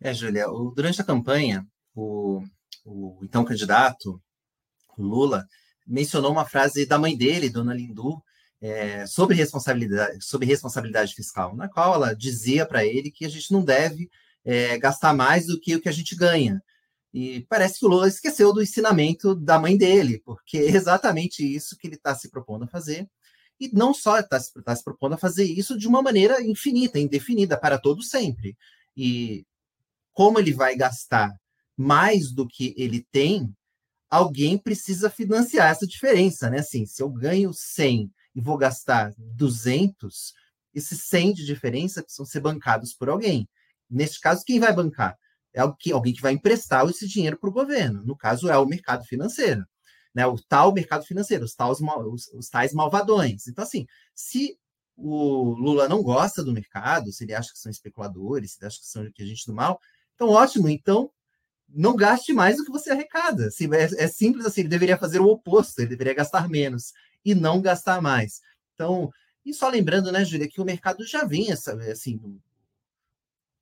É, 0.01 0.13
Júlia, 0.13 0.47
durante 0.75 1.01
a 1.01 1.05
campanha, 1.05 1.67
o, 1.93 2.41
o 2.85 3.19
então 3.23 3.43
candidato, 3.43 4.21
Lula, 4.97 5.47
mencionou 5.85 6.31
uma 6.31 6.45
frase 6.45 6.85
da 6.85 6.97
mãe 6.97 7.17
dele, 7.17 7.49
Dona 7.49 7.73
Lindu, 7.73 8.21
é, 8.61 9.05
sobre, 9.05 9.35
responsabilidade, 9.35 10.23
sobre 10.23 10.45
responsabilidade 10.45 11.15
fiscal, 11.15 11.55
na 11.55 11.67
qual 11.67 11.95
ela 11.95 12.13
dizia 12.13 12.65
para 12.65 12.85
ele 12.85 13.11
que 13.11 13.25
a 13.25 13.29
gente 13.29 13.51
não 13.51 13.63
deve 13.63 14.09
é, 14.43 14.77
gastar 14.77 15.13
mais 15.13 15.47
do 15.47 15.59
que 15.59 15.75
o 15.75 15.81
que 15.81 15.89
a 15.89 15.93
gente 15.93 16.15
ganha. 16.15 16.61
E 17.13 17.45
parece 17.49 17.79
que 17.79 17.85
o 17.85 17.89
Lula 17.89 18.07
esqueceu 18.07 18.53
do 18.53 18.61
ensinamento 18.61 19.33
da 19.33 19.57
mãe 19.57 19.75
dele, 19.77 20.21
porque 20.23 20.57
é 20.57 20.69
exatamente 20.69 21.43
isso 21.43 21.75
que 21.77 21.87
ele 21.87 21.95
está 21.95 22.13
se 22.13 22.29
propondo 22.29 22.65
a 22.65 22.67
fazer. 22.67 23.09
E 23.59 23.69
não 23.73 23.93
só 23.93 24.19
está 24.19 24.39
se, 24.39 24.53
tá 24.63 24.75
se 24.75 24.83
propondo 24.83 25.13
a 25.13 25.17
fazer 25.17 25.43
isso 25.43 25.77
de 25.77 25.87
uma 25.87 26.01
maneira 26.01 26.41
infinita, 26.41 26.97
indefinida, 26.99 27.57
para 27.57 27.77
todo 27.77 28.01
sempre. 28.01 28.57
E 28.95 29.45
como 30.13 30.39
ele 30.39 30.53
vai 30.53 30.75
gastar 30.75 31.33
mais 31.75 32.31
do 32.31 32.47
que 32.47 32.73
ele 32.77 33.05
tem, 33.11 33.53
alguém 34.09 34.57
precisa 34.57 35.09
financiar 35.09 35.71
essa 35.71 35.85
diferença, 35.85 36.49
né? 36.49 36.59
Assim, 36.59 36.85
se 36.85 37.01
eu 37.01 37.09
ganho 37.09 37.53
100 37.53 38.11
e 38.35 38.41
vou 38.41 38.57
gastar 38.57 39.13
200, 39.17 40.33
esses 40.73 41.03
100 41.03 41.33
de 41.33 41.45
diferença 41.45 42.01
precisam 42.01 42.25
ser 42.25 42.39
bancados 42.39 42.93
por 42.93 43.09
alguém. 43.09 43.47
Neste 43.89 44.19
caso, 44.19 44.43
quem 44.45 44.59
vai 44.59 44.73
bancar? 44.73 45.17
É 45.53 45.61
alguém 45.61 46.13
que 46.13 46.21
vai 46.21 46.33
emprestar 46.33 46.87
esse 46.89 47.07
dinheiro 47.07 47.37
para 47.37 47.49
o 47.49 47.53
governo. 47.53 48.03
No 48.03 48.15
caso, 48.15 48.49
é 48.49 48.57
o 48.57 48.65
mercado 48.65 49.03
financeiro. 49.05 49.65
Né? 50.13 50.25
O 50.25 50.37
tal 50.41 50.73
mercado 50.73 51.05
financeiro, 51.05 51.45
os, 51.45 51.55
tais, 51.55 51.79
os, 51.79 52.27
os 52.33 52.49
tais 52.49 52.73
malvadões. 52.73 53.47
Então, 53.47 53.63
assim, 53.63 53.85
se 54.13 54.57
o 54.95 55.51
Lula 55.53 55.87
não 55.87 56.03
gosta 56.03 56.43
do 56.43 56.53
mercado, 56.53 57.11
se 57.11 57.23
ele 57.23 57.33
acha 57.33 57.53
que 57.53 57.59
são 57.59 57.71
especuladores, 57.71 58.51
se 58.51 58.59
ele 58.59 58.67
acha 58.67 58.79
que 58.79 58.87
são 58.87 59.11
que 59.11 59.23
a 59.23 59.25
gente 59.25 59.45
do 59.45 59.53
mal, 59.53 59.79
então, 60.15 60.29
ótimo. 60.29 60.67
Então, 60.67 61.09
não 61.69 61.95
gaste 61.95 62.33
mais 62.33 62.57
do 62.57 62.65
que 62.65 62.71
você 62.71 62.91
arrecada. 62.91 63.47
Assim, 63.47 63.73
é, 63.73 64.03
é, 64.03 64.07
simples 64.07 64.45
assim, 64.45 64.61
ele 64.61 64.69
deveria 64.69 64.97
fazer 64.97 65.19
o 65.19 65.27
oposto, 65.27 65.79
ele 65.79 65.89
deveria 65.89 66.13
gastar 66.13 66.49
menos 66.49 66.93
e 67.23 67.33
não 67.35 67.61
gastar 67.61 68.01
mais. 68.01 68.41
Então, 68.73 69.11
e 69.45 69.53
só 69.53 69.69
lembrando, 69.69 70.11
né, 70.11 70.25
Júlia, 70.25 70.49
que 70.49 70.61
o 70.61 70.65
mercado 70.65 71.05
já 71.05 71.23
vinha, 71.23 71.53
assim, 71.53 72.19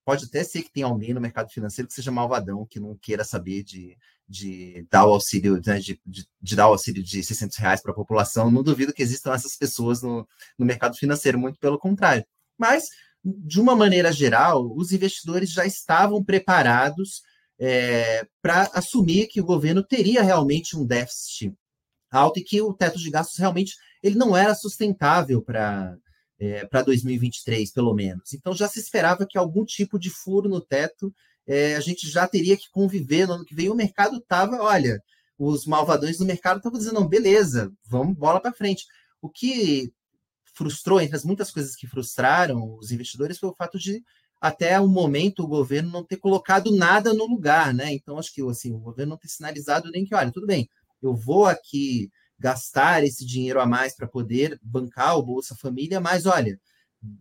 pode 0.04 0.26
até 0.26 0.44
ser 0.44 0.64
que 0.64 0.72
tenha 0.72 0.86
alguém 0.86 1.14
no 1.14 1.22
mercado 1.22 1.50
financeiro 1.50 1.88
que 1.88 1.94
seja 1.94 2.12
malvadão, 2.12 2.66
que 2.66 2.80
não 2.80 2.96
queira 2.98 3.24
saber 3.24 3.64
de, 3.64 3.98
de 4.28 4.86
dar 4.92 5.06
o 5.06 5.14
auxílio, 5.14 5.62
né, 5.66 5.80
de, 5.80 6.00
de, 6.06 6.28
de, 6.42 6.56
dar 6.56 6.68
o 6.68 6.72
auxílio 6.72 7.02
de 7.02 7.24
600 7.24 7.58
reais 7.58 7.82
para 7.82 7.92
a 7.92 7.96
população. 7.96 8.52
Não 8.52 8.64
duvido 8.64 8.94
que 8.94 9.02
existam 9.02 9.34
essas 9.34 9.56
pessoas 9.56 10.02
no, 10.02 10.28
no 10.58 10.66
mercado 10.66 10.98
financeiro, 10.98 11.40
muito 11.40 11.60
pelo 11.60 11.80
contrário. 11.80 12.26
Mas 12.58 12.86
de 13.24 13.60
uma 13.60 13.76
maneira 13.76 14.12
geral, 14.12 14.74
os 14.76 14.92
investidores 14.92 15.52
já 15.52 15.66
estavam 15.66 16.24
preparados 16.24 17.22
é, 17.60 18.26
para 18.42 18.70
assumir 18.74 19.28
que 19.28 19.42
o 19.42 19.46
governo 19.46 19.84
teria 19.84 20.22
realmente 20.22 20.78
um 20.78 20.86
déficit 20.86 21.54
alto 22.12 22.40
e 22.40 22.44
que 22.44 22.62
o 22.62 22.74
teto 22.74 22.98
de 22.98 23.10
gastos 23.10 23.38
realmente 23.38 23.76
ele 24.02 24.16
não 24.16 24.38
era 24.38 24.56
sustentável 24.56 25.42
para 25.42 25.98
é, 26.40 26.66
para 26.68 26.84
2023, 26.84 27.72
pelo 27.72 27.96
menos. 27.96 28.32
Então 28.32 28.54
já 28.54 28.68
se 28.68 28.80
esperava 28.80 29.26
que 29.28 29.38
algum 29.38 29.66
tipo 29.66 29.98
de 29.98 30.12
furo 30.12 30.48
no 30.48 30.62
teto 30.62 31.14
é, 31.48 31.76
a 31.76 31.80
gente 31.80 32.10
já 32.10 32.28
teria 32.28 32.58
que 32.58 32.70
conviver 32.70 33.26
no 33.26 33.34
ano 33.34 33.46
que 33.46 33.56
vem. 33.56 33.70
O 33.70 33.76
mercado 33.76 34.18
estava, 34.18 34.62
olha, 34.62 35.02
os 35.40 35.66
malvadões 35.66 36.18
do 36.18 36.26
mercado 36.26 36.58
estavam 36.58 36.78
dizendo, 36.78 36.96
não, 36.96 37.08
beleza, 37.08 37.72
vamos 37.86 38.18
bola 38.18 38.42
para 38.42 38.54
frente. 38.54 38.86
O 39.22 39.30
que 39.30 39.92
frustrou, 40.54 41.00
entre 41.00 41.16
as 41.16 41.24
muitas 41.24 41.52
coisas 41.52 41.76
que 41.76 41.88
frustraram 41.88 42.76
os 42.78 42.92
investidores, 42.92 43.38
foi 43.38 43.50
o 43.50 43.56
fato 43.56 43.78
de, 43.80 44.04
até 44.42 44.80
o 44.80 44.88
momento, 44.88 45.44
o 45.44 45.48
governo 45.48 45.92
não 45.92 46.04
ter 46.04 46.18
colocado 46.18 46.76
nada 46.76 47.14
no 47.14 47.26
lugar, 47.28 47.74
né? 47.74 47.94
Então, 47.94 48.18
acho 48.18 48.34
que 48.34 48.42
assim, 48.42 48.74
o 48.74 48.80
governo 48.80 49.12
não 49.12 49.18
ter 49.18 49.30
sinalizado 49.30 49.90
nem 49.92 50.04
que, 50.04 50.16
olha, 50.16 50.32
tudo 50.32 50.48
bem, 50.48 50.70
eu 51.02 51.16
vou 51.16 51.46
aqui 51.46 52.12
gastar 52.40 53.04
esse 53.04 53.26
dinheiro 53.26 53.60
a 53.60 53.66
mais 53.66 53.96
para 53.96 54.08
poder 54.08 54.60
bancar 54.62 55.18
o 55.18 55.24
Bolsa 55.24 55.56
Família, 55.56 56.00
mas 56.00 56.26
olha, 56.26 56.60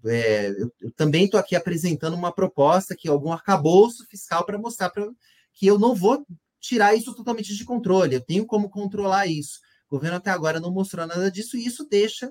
é, 0.04 0.49
eu, 0.50 0.73
eu, 0.80 0.90
também 0.92 1.25
estou 1.25 1.38
aqui 1.38 1.54
apresentando 1.54 2.14
uma 2.14 2.33
proposta 2.33 2.97
que 2.97 3.09
algum 3.09 3.33
arcabouço 3.33 4.06
fiscal 4.06 4.45
para 4.45 4.59
mostrar 4.59 4.90
pra, 4.90 5.06
que 5.52 5.66
eu 5.66 5.78
não 5.78 5.95
vou 5.95 6.26
tirar 6.61 6.95
isso 6.95 7.14
totalmente 7.14 7.54
de 7.54 7.64
controle, 7.64 8.14
eu 8.14 8.21
tenho 8.21 8.47
como 8.47 8.71
controlar 8.71 9.26
isso. 9.26 9.61
O 9.88 9.97
governo 9.97 10.16
até 10.16 10.30
agora 10.30 10.59
não 10.59 10.73
mostrou 10.73 11.06
nada 11.06 11.30
disso, 11.30 11.56
e 11.56 11.64
isso 11.64 11.87
deixa 11.88 12.28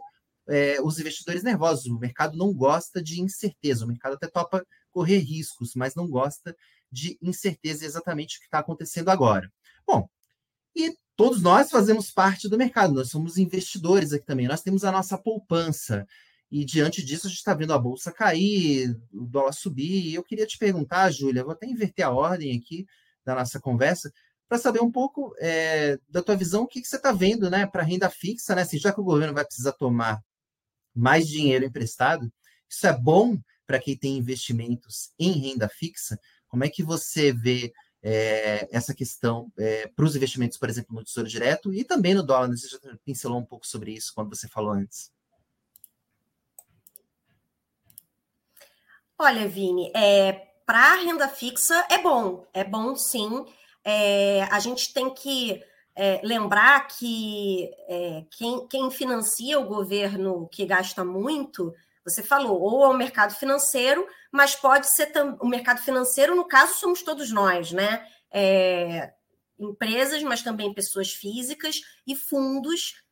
é, 0.48 0.82
os 0.82 1.00
investidores 1.00 1.44
nervosos. 1.44 1.86
O 1.86 2.00
mercado 2.00 2.38
não 2.38 2.54
gosta 2.54 3.02
de 3.02 3.22
incerteza, 3.22 3.86
o 3.86 3.88
mercado 3.88 4.14
até 4.14 4.28
topa 4.28 4.66
correr 4.92 5.20
riscos, 5.20 5.74
mas 5.76 5.96
não 5.96 6.10
gosta 6.10 6.56
de 6.92 7.18
incerteza 7.22 7.86
exatamente 7.86 8.38
o 8.38 8.40
que 8.40 8.46
está 8.46 8.60
acontecendo 8.60 9.10
agora. 9.10 9.52
Bom, 9.88 10.08
e 10.76 10.96
todos 11.16 11.42
nós 11.42 11.70
fazemos 11.70 12.12
parte 12.12 12.50
do 12.50 12.58
mercado, 12.58 12.94
nós 12.94 13.10
somos 13.10 13.38
investidores 13.38 14.14
aqui 14.14 14.26
também, 14.26 14.48
nós 14.48 14.62
temos 14.62 14.84
a 14.84 14.92
nossa 14.92 15.18
poupança. 15.18 16.06
E 16.52 16.64
diante 16.64 17.04
disso, 17.04 17.28
a 17.28 17.30
gente 17.30 17.40
está 17.40 17.54
vendo 17.54 17.74
a 17.74 17.80
bolsa 17.80 18.12
cair, 18.12 18.96
o 19.12 19.26
dólar 19.26 19.54
subir. 19.54 20.08
E 20.08 20.16
eu 20.16 20.24
queria 20.24 20.46
te 20.46 20.58
perguntar, 20.58 21.12
Júlia, 21.12 21.44
vou 21.44 21.54
até 21.54 21.66
inverter 21.66 22.06
a 22.06 22.12
ordem 22.12 22.58
aqui 22.58 22.86
da 23.26 23.34
nossa 23.36 23.60
conversa, 23.60 24.12
para 24.48 24.60
saber 24.60 24.82
um 24.82 24.92
pouco 24.92 25.34
é, 25.40 25.98
da 26.08 26.22
tua 26.22 26.36
visão, 26.36 26.64
o 26.64 26.68
que, 26.68 26.80
que 26.80 26.88
você 26.88 26.98
está 26.98 27.12
vendo 27.12 27.50
né, 27.50 27.66
para 27.66 27.82
renda 27.82 28.10
fixa, 28.10 28.54
né? 28.54 28.62
Assim, 28.62 28.78
já 28.78 28.94
que 28.94 29.02
o 29.02 29.04
governo 29.04 29.34
vai 29.34 29.44
precisar 29.44 29.72
tomar 29.74 30.22
mais 30.94 31.28
dinheiro 31.28 31.66
emprestado. 31.66 32.32
Isso 32.70 32.86
é 32.88 32.94
bom 32.94 33.38
para 33.66 33.80
quem 33.80 33.98
tem 33.98 34.18
investimentos 34.18 35.12
em 35.20 35.32
renda 35.32 35.68
fixa. 35.68 36.20
Como 36.48 36.64
é 36.64 36.70
que 36.70 36.84
você 36.84 37.34
vê 37.34 37.74
é, 38.04 38.68
essa 38.72 38.94
questão 38.94 39.52
é, 39.58 39.88
para 39.88 40.06
os 40.06 40.16
investimentos, 40.16 40.58
por 40.58 40.70
exemplo, 40.70 40.96
no 40.96 41.04
Tesouro 41.04 41.28
Direto 41.28 41.74
e 41.74 41.84
também 41.84 42.14
no 42.14 42.24
dólar? 42.24 42.50
Você 42.50 42.68
já 42.68 42.78
pincelou 43.04 43.40
um 43.40 43.46
pouco 43.46 43.66
sobre 43.66 43.92
isso 43.94 44.12
quando 44.14 44.30
você 44.30 44.48
falou 44.48 44.72
antes. 44.72 45.12
Olha, 49.18 49.48
Vini, 49.48 49.92
é, 49.96 50.34
para 50.66 50.96
renda 50.96 51.28
fixa 51.30 51.86
é 51.90 51.98
bom, 51.98 52.46
é 52.54 52.66
bom 52.66 52.96
sim. 52.96 53.46
É, 53.84 54.44
a 54.52 54.60
gente 54.60 54.94
tem 54.94 55.10
que 55.10 55.64
é, 55.96 56.20
lembrar 56.22 56.88
que 56.88 57.72
é, 57.88 58.26
quem, 58.32 58.68
quem 58.68 58.92
financia 58.92 59.58
o 59.58 59.68
governo 59.68 60.50
que 60.52 60.66
gasta 60.66 61.06
muito, 61.06 61.74
você 62.04 62.22
falou, 62.22 62.62
ou 62.62 62.84
é 62.84 62.90
o 62.90 62.94
mercado 62.94 63.34
financeiro, 63.36 64.06
mas 64.32 64.54
pode 64.54 64.94
ser 64.94 65.12
o 65.40 65.48
mercado 65.48 65.82
financeiro, 65.82 66.36
no 66.36 66.46
caso, 66.46 66.74
somos 66.76 67.02
todos 67.02 67.32
nós, 67.32 67.72
né? 67.72 68.06
É, 68.30 69.14
empresas, 69.58 70.22
mas 70.24 70.44
também 70.44 70.74
pessoas 70.74 71.12
físicas 71.14 71.80
e 72.06 72.16
fundos 72.16 73.05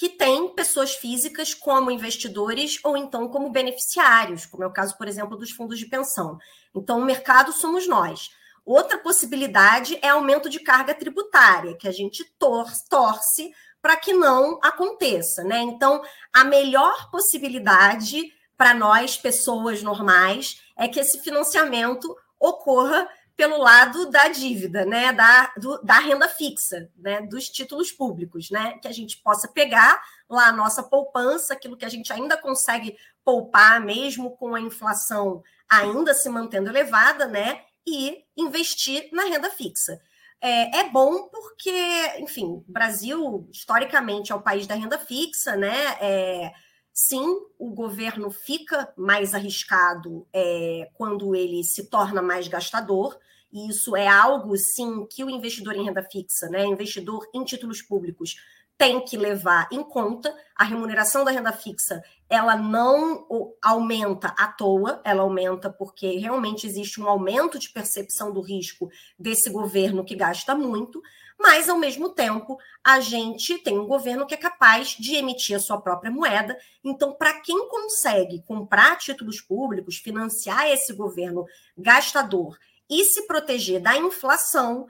que 0.00 0.08
tem 0.08 0.48
pessoas 0.54 0.94
físicas 0.94 1.52
como 1.52 1.90
investidores 1.90 2.80
ou 2.82 2.96
então 2.96 3.28
como 3.28 3.50
beneficiários, 3.50 4.46
como 4.46 4.64
é 4.64 4.66
o 4.66 4.72
caso, 4.72 4.96
por 4.96 5.06
exemplo, 5.06 5.36
dos 5.36 5.50
fundos 5.50 5.78
de 5.78 5.84
pensão. 5.84 6.38
Então, 6.74 6.98
o 6.98 7.04
mercado 7.04 7.52
somos 7.52 7.86
nós. 7.86 8.30
Outra 8.64 8.96
possibilidade 8.96 9.98
é 10.00 10.08
aumento 10.08 10.48
de 10.48 10.58
carga 10.58 10.94
tributária, 10.94 11.76
que 11.76 11.86
a 11.86 11.92
gente 11.92 12.24
torce, 12.38 12.88
torce 12.88 13.52
para 13.82 13.94
que 13.94 14.14
não 14.14 14.58
aconteça, 14.62 15.44
né? 15.44 15.58
Então, 15.60 16.00
a 16.32 16.44
melhor 16.44 17.10
possibilidade 17.10 18.32
para 18.56 18.72
nós, 18.72 19.18
pessoas 19.18 19.82
normais, 19.82 20.62
é 20.78 20.88
que 20.88 20.98
esse 20.98 21.20
financiamento 21.20 22.16
ocorra 22.38 23.06
pelo 23.40 23.56
lado 23.56 24.10
da 24.10 24.28
dívida, 24.28 24.84
né, 24.84 25.14
da, 25.14 25.50
do, 25.56 25.80
da 25.82 25.98
renda 25.98 26.28
fixa, 26.28 26.90
né, 26.94 27.22
dos 27.22 27.48
títulos 27.48 27.90
públicos, 27.90 28.50
né, 28.50 28.78
que 28.82 28.86
a 28.86 28.92
gente 28.92 29.16
possa 29.22 29.48
pegar 29.48 29.98
lá 30.28 30.48
a 30.48 30.52
nossa 30.52 30.82
poupança, 30.82 31.54
aquilo 31.54 31.74
que 31.74 31.86
a 31.86 31.88
gente 31.88 32.12
ainda 32.12 32.36
consegue 32.36 32.98
poupar, 33.24 33.80
mesmo 33.80 34.36
com 34.36 34.54
a 34.54 34.60
inflação 34.60 35.42
ainda 35.66 36.12
se 36.12 36.28
mantendo 36.28 36.68
elevada, 36.68 37.26
né, 37.26 37.62
e 37.86 38.22
investir 38.36 39.08
na 39.10 39.24
renda 39.24 39.48
fixa. 39.48 39.98
É, 40.38 40.80
é 40.80 40.90
bom 40.90 41.26
porque, 41.28 42.18
enfim, 42.18 42.62
Brasil, 42.68 43.48
historicamente, 43.50 44.32
é 44.32 44.34
o 44.34 44.42
país 44.42 44.66
da 44.66 44.74
renda 44.74 44.98
fixa, 44.98 45.56
né, 45.56 45.96
é, 45.98 46.52
Sim, 46.92 47.40
o 47.58 47.70
governo 47.70 48.30
fica 48.30 48.92
mais 48.96 49.32
arriscado 49.32 50.26
é, 50.34 50.90
quando 50.94 51.34
ele 51.34 51.62
se 51.64 51.88
torna 51.88 52.20
mais 52.20 52.48
gastador, 52.48 53.18
e 53.52 53.68
isso 53.68 53.96
é 53.96 54.06
algo, 54.06 54.56
sim, 54.56 55.06
que 55.10 55.24
o 55.24 55.30
investidor 55.30 55.74
em 55.74 55.84
renda 55.84 56.02
fixa, 56.02 56.48
né, 56.48 56.64
investidor 56.64 57.28
em 57.34 57.44
títulos 57.44 57.82
públicos, 57.82 58.36
tem 58.80 58.98
que 59.04 59.14
levar 59.14 59.68
em 59.70 59.82
conta. 59.82 60.34
A 60.56 60.64
remuneração 60.64 61.22
da 61.22 61.30
renda 61.30 61.52
fixa, 61.52 62.02
ela 62.30 62.56
não 62.56 63.26
aumenta 63.60 64.28
à 64.28 64.46
toa, 64.46 65.02
ela 65.04 65.20
aumenta 65.20 65.68
porque 65.68 66.16
realmente 66.16 66.66
existe 66.66 66.98
um 66.98 67.06
aumento 67.06 67.58
de 67.58 67.68
percepção 67.68 68.32
do 68.32 68.40
risco 68.40 68.88
desse 69.18 69.50
governo 69.50 70.02
que 70.02 70.16
gasta 70.16 70.54
muito, 70.54 71.02
mas 71.38 71.68
ao 71.68 71.76
mesmo 71.76 72.08
tempo 72.08 72.56
a 72.82 73.00
gente 73.00 73.58
tem 73.58 73.78
um 73.78 73.86
governo 73.86 74.26
que 74.26 74.32
é 74.32 74.38
capaz 74.38 74.96
de 74.98 75.14
emitir 75.14 75.56
a 75.56 75.60
sua 75.60 75.78
própria 75.78 76.10
moeda. 76.10 76.56
Então, 76.82 77.12
para 77.12 77.38
quem 77.40 77.68
consegue 77.68 78.40
comprar 78.42 78.96
títulos 78.96 79.42
públicos, 79.42 79.98
financiar 79.98 80.70
esse 80.70 80.94
governo 80.94 81.44
gastador 81.76 82.56
e 82.90 83.04
se 83.04 83.26
proteger 83.26 83.80
da 83.80 83.96
inflação, 83.96 84.86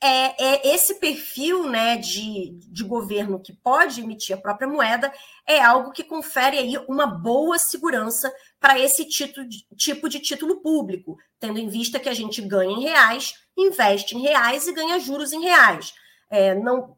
é, 0.00 0.44
é, 0.44 0.74
esse 0.74 0.94
perfil 0.94 1.68
né, 1.68 1.96
de, 1.96 2.50
de 2.68 2.84
governo 2.84 3.40
que 3.40 3.52
pode 3.52 4.00
emitir 4.00 4.36
a 4.36 4.40
própria 4.40 4.68
moeda 4.68 5.12
é 5.44 5.60
algo 5.60 5.90
que 5.90 6.04
confere 6.04 6.56
aí 6.56 6.78
uma 6.88 7.06
boa 7.06 7.58
segurança 7.58 8.32
para 8.60 8.78
esse 8.78 9.04
título, 9.06 9.48
tipo 9.76 10.08
de 10.08 10.20
título 10.20 10.60
público, 10.60 11.18
tendo 11.40 11.58
em 11.58 11.68
vista 11.68 11.98
que 11.98 12.08
a 12.08 12.14
gente 12.14 12.40
ganha 12.42 12.70
em 12.70 12.82
reais, 12.82 13.34
investe 13.56 14.16
em 14.16 14.22
reais 14.22 14.68
e 14.68 14.72
ganha 14.72 15.00
juros 15.00 15.32
em 15.32 15.42
reais. 15.42 15.92
É, 16.30 16.54
não, 16.54 16.96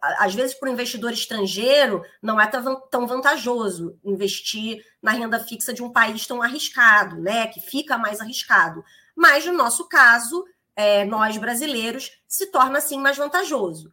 às 0.00 0.34
vezes, 0.34 0.54
para 0.54 0.68
o 0.68 0.72
investidor 0.72 1.12
estrangeiro, 1.12 2.02
não 2.22 2.40
é 2.40 2.46
tão 2.46 3.06
vantajoso 3.06 3.98
investir 4.02 4.82
na 5.02 5.12
renda 5.12 5.38
fixa 5.38 5.72
de 5.72 5.82
um 5.82 5.90
país 5.90 6.26
tão 6.26 6.42
arriscado, 6.42 7.20
né? 7.20 7.46
Que 7.46 7.60
fica 7.60 7.98
mais 7.98 8.20
arriscado. 8.20 8.82
Mas, 9.18 9.44
no 9.44 9.52
nosso 9.52 9.88
caso, 9.88 10.44
é, 10.76 11.04
nós 11.04 11.36
brasileiros, 11.36 12.12
se 12.28 12.46
torna 12.52 12.78
assim 12.78 13.00
mais 13.00 13.16
vantajoso. 13.16 13.92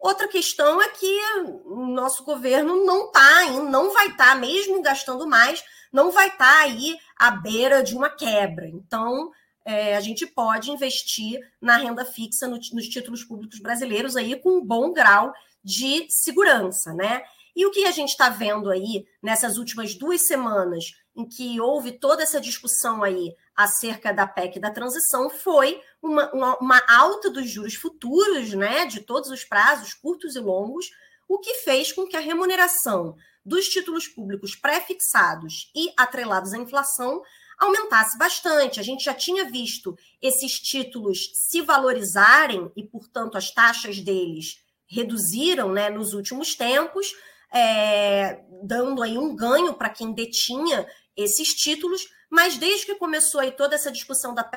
Outra 0.00 0.26
questão 0.26 0.80
é 0.80 0.88
que 0.88 1.20
o 1.66 1.86
nosso 1.88 2.24
governo 2.24 2.82
não 2.86 3.04
está, 3.04 3.50
não 3.50 3.92
vai 3.92 4.06
estar, 4.06 4.30
tá, 4.30 4.34
mesmo 4.34 4.80
gastando 4.80 5.28
mais, 5.28 5.62
não 5.92 6.10
vai 6.10 6.28
estar 6.28 6.38
tá 6.38 6.62
aí 6.62 6.96
à 7.18 7.32
beira 7.32 7.82
de 7.82 7.94
uma 7.94 8.08
quebra. 8.08 8.66
Então, 8.66 9.30
é, 9.62 9.94
a 9.94 10.00
gente 10.00 10.26
pode 10.26 10.70
investir 10.70 11.38
na 11.60 11.76
renda 11.76 12.02
fixa 12.02 12.48
no, 12.48 12.56
nos 12.56 12.88
títulos 12.88 13.22
públicos 13.22 13.58
brasileiros 13.58 14.16
aí 14.16 14.40
com 14.40 14.56
um 14.56 14.64
bom 14.64 14.90
grau 14.90 15.34
de 15.62 16.06
segurança, 16.08 16.94
né? 16.94 17.22
E 17.54 17.66
o 17.66 17.70
que 17.70 17.84
a 17.84 17.90
gente 17.90 18.08
está 18.08 18.30
vendo 18.30 18.70
aí 18.70 19.06
nessas 19.22 19.58
últimas 19.58 19.94
duas 19.94 20.26
semanas, 20.26 20.94
em 21.14 21.28
que 21.28 21.60
houve 21.60 21.92
toda 21.92 22.22
essa 22.22 22.40
discussão 22.40 23.02
aí 23.02 23.34
acerca 23.54 24.12
da 24.12 24.26
PEC 24.26 24.58
da 24.58 24.70
transição, 24.70 25.28
foi 25.28 25.80
uma, 26.02 26.32
uma, 26.32 26.58
uma 26.58 26.82
alta 26.88 27.30
dos 27.30 27.48
juros 27.50 27.74
futuros, 27.74 28.52
né, 28.54 28.86
de 28.86 29.00
todos 29.00 29.30
os 29.30 29.44
prazos, 29.44 29.94
curtos 29.94 30.34
e 30.36 30.40
longos, 30.40 30.90
o 31.28 31.38
que 31.38 31.54
fez 31.54 31.92
com 31.92 32.06
que 32.06 32.16
a 32.16 32.20
remuneração 32.20 33.16
dos 33.44 33.68
títulos 33.68 34.08
públicos 34.08 34.54
pré-fixados 34.54 35.70
e 35.74 35.92
atrelados 35.96 36.52
à 36.54 36.58
inflação 36.58 37.22
aumentasse 37.58 38.16
bastante. 38.18 38.80
A 38.80 38.82
gente 38.82 39.04
já 39.04 39.14
tinha 39.14 39.44
visto 39.44 39.96
esses 40.20 40.58
títulos 40.60 41.30
se 41.34 41.60
valorizarem 41.60 42.70
e, 42.76 42.82
portanto, 42.82 43.36
as 43.36 43.50
taxas 43.50 44.00
deles 44.00 44.62
reduziram 44.86 45.72
né, 45.72 45.88
nos 45.88 46.12
últimos 46.12 46.54
tempos 46.54 47.14
é, 47.52 48.44
dando 48.62 49.02
aí 49.02 49.18
um 49.18 49.34
ganho 49.34 49.74
para 49.74 49.90
quem 49.90 50.12
detinha 50.12 50.86
esses 51.16 51.48
títulos, 51.48 52.08
mas 52.30 52.56
desde 52.56 52.86
que 52.86 52.94
começou 52.94 53.40
aí 53.40 53.52
toda 53.52 53.74
essa 53.74 53.92
discussão 53.92 54.34
da 54.34 54.48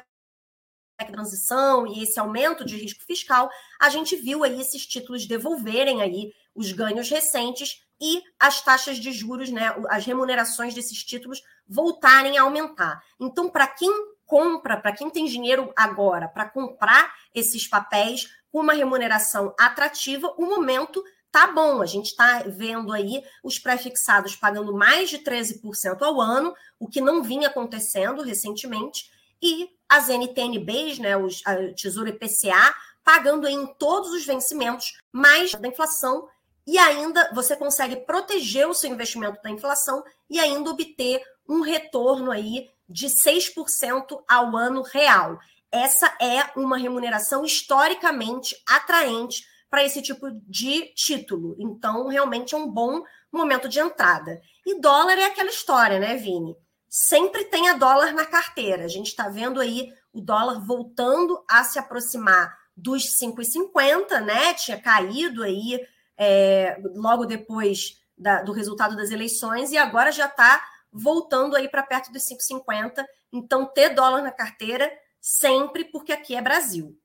transição 1.05 1.85
e 1.85 2.03
esse 2.03 2.17
aumento 2.19 2.63
de 2.63 2.77
risco 2.77 3.03
fiscal, 3.03 3.49
a 3.79 3.89
gente 3.89 4.15
viu 4.15 4.43
aí 4.43 4.61
esses 4.61 4.85
títulos 4.85 5.27
devolverem 5.27 6.01
aí 6.01 6.31
os 6.55 6.71
ganhos 6.71 7.09
recentes 7.09 7.83
e 7.99 8.21
as 8.39 8.61
taxas 8.61 8.97
de 8.97 9.11
juros, 9.11 9.49
né, 9.49 9.75
as 9.89 10.05
remunerações 10.05 10.73
desses 10.73 11.03
títulos 11.03 11.41
voltarem 11.67 12.37
a 12.37 12.43
aumentar. 12.43 13.01
Então, 13.19 13.49
para 13.49 13.67
quem 13.67 13.91
compra, 14.25 14.77
para 14.77 14.93
quem 14.93 15.09
tem 15.09 15.25
dinheiro 15.25 15.71
agora 15.75 16.27
para 16.27 16.49
comprar 16.49 17.13
esses 17.33 17.67
papéis 17.67 18.27
com 18.51 18.59
uma 18.59 18.73
remuneração 18.73 19.53
atrativa, 19.59 20.33
o 20.37 20.45
momento 20.45 21.03
tá 21.35 21.47
bom. 21.47 21.81
A 21.81 21.85
gente 21.85 22.11
está 22.11 22.43
vendo 22.47 22.93
aí 22.93 23.21
os 23.43 23.59
pré-fixados 23.59 24.37
pagando 24.37 24.73
mais 24.73 25.09
de 25.09 25.19
13% 25.19 26.01
ao 26.01 26.21
ano, 26.21 26.55
o 26.79 26.87
que 26.87 27.01
não 27.01 27.21
vinha 27.21 27.49
acontecendo 27.49 28.23
recentemente, 28.23 29.11
e 29.41 29.69
as 29.89 30.07
NTNBs, 30.07 30.97
né, 30.97 31.17
os, 31.17 31.41
a 31.45 31.73
Tesouro 31.73 32.07
IPCA, 32.07 32.73
pagando 33.03 33.49
em 33.49 33.67
todos 33.67 34.11
os 34.11 34.25
vencimentos 34.25 34.97
mais 35.11 35.51
da 35.51 35.67
inflação, 35.67 36.25
e 36.65 36.77
ainda 36.77 37.29
você 37.33 37.53
consegue 37.53 37.97
proteger 37.97 38.65
o 38.69 38.73
seu 38.73 38.89
investimento 38.89 39.43
da 39.43 39.51
inflação 39.51 40.05
e 40.29 40.39
ainda 40.39 40.69
obter 40.69 41.21
um 41.49 41.59
retorno 41.59 42.31
aí 42.31 42.69
de 42.87 43.07
6% 43.07 44.23
ao 44.25 44.55
ano 44.55 44.83
real. 44.83 45.37
Essa 45.69 46.15
é 46.21 46.57
uma 46.57 46.77
remuneração 46.77 47.43
historicamente 47.43 48.55
atraente 48.65 49.45
para 49.75 49.83
esse 49.83 50.01
tipo 50.01 50.31
de 50.31 50.85
título. 50.95 51.53
Então, 51.59 52.07
realmente 52.07 52.55
é 52.55 52.57
um 52.57 52.71
bom 52.71 53.03
momento 53.29 53.67
de 53.67 53.77
entrada. 53.77 54.41
E 54.65 54.79
dólar 54.79 55.17
é 55.17 55.25
aquela 55.25 55.49
história, 55.49 55.99
né, 55.99 56.15
Vini? 56.15 56.55
Sempre 56.87 57.43
tem 57.43 57.67
a 57.67 57.73
dólar 57.73 58.13
na 58.13 58.25
carteira. 58.25 58.85
A 58.85 58.87
gente 58.87 59.07
está 59.07 59.27
vendo 59.27 59.59
aí 59.59 59.91
o 60.13 60.21
dólar 60.21 60.65
voltando 60.65 61.43
a 61.45 61.61
se 61.65 61.77
aproximar 61.77 62.57
dos 62.73 63.17
5,50, 63.21 64.21
né? 64.21 64.53
Tinha 64.53 64.79
caído 64.79 65.43
aí 65.43 65.85
é, 66.17 66.81
logo 66.95 67.25
depois 67.25 68.01
da, 68.17 68.43
do 68.43 68.53
resultado 68.53 68.95
das 68.95 69.11
eleições 69.11 69.73
e 69.73 69.77
agora 69.77 70.09
já 70.09 70.27
está 70.27 70.65
voltando 70.89 71.57
aí 71.57 71.67
para 71.67 71.83
perto 71.83 72.13
dos 72.13 72.23
5,50. 72.23 73.05
Então, 73.33 73.65
ter 73.65 73.89
dólar 73.89 74.21
na 74.21 74.31
carteira 74.31 74.89
sempre, 75.19 75.83
porque 75.83 76.13
aqui 76.13 76.33
é 76.33 76.41
Brasil. 76.41 76.97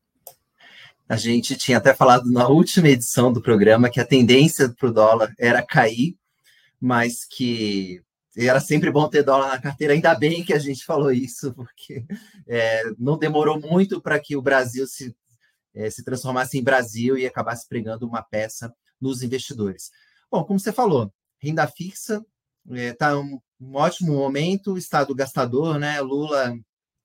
A 1.11 1.17
gente 1.17 1.57
tinha 1.57 1.79
até 1.79 1.93
falado 1.93 2.31
na 2.31 2.47
última 2.47 2.89
edição 2.89 3.33
do 3.33 3.43
programa 3.43 3.91
que 3.91 3.99
a 3.99 4.07
tendência 4.07 4.69
para 4.69 4.89
o 4.89 4.93
dólar 4.93 5.35
era 5.37 5.61
cair, 5.61 6.17
mas 6.81 7.25
que 7.25 8.01
era 8.37 8.61
sempre 8.61 8.93
bom 8.93 9.09
ter 9.09 9.25
dólar 9.25 9.49
na 9.49 9.61
carteira. 9.61 9.93
Ainda 9.93 10.15
bem 10.15 10.45
que 10.45 10.53
a 10.53 10.59
gente 10.61 10.85
falou 10.85 11.11
isso, 11.11 11.53
porque 11.53 12.05
é, 12.47 12.85
não 12.97 13.19
demorou 13.19 13.61
muito 13.61 14.01
para 14.01 14.21
que 14.21 14.37
o 14.37 14.41
Brasil 14.41 14.87
se, 14.87 15.13
é, 15.75 15.91
se 15.91 16.05
transformasse 16.05 16.57
em 16.57 16.63
Brasil 16.63 17.19
e 17.19 17.27
acabasse 17.27 17.69
pregando 17.69 18.07
uma 18.07 18.23
peça 18.23 18.73
nos 19.01 19.21
investidores. 19.21 19.91
Bom, 20.31 20.45
como 20.45 20.61
você 20.61 20.73
falou, 20.73 21.13
renda 21.41 21.67
fixa 21.67 22.25
está 22.71 23.09
é, 23.09 23.17
um, 23.17 23.41
um 23.61 23.75
ótimo 23.75 24.13
momento, 24.13 24.79
estado 24.79 25.13
gastador, 25.13 25.77
né? 25.77 26.01
Lula, 26.01 26.57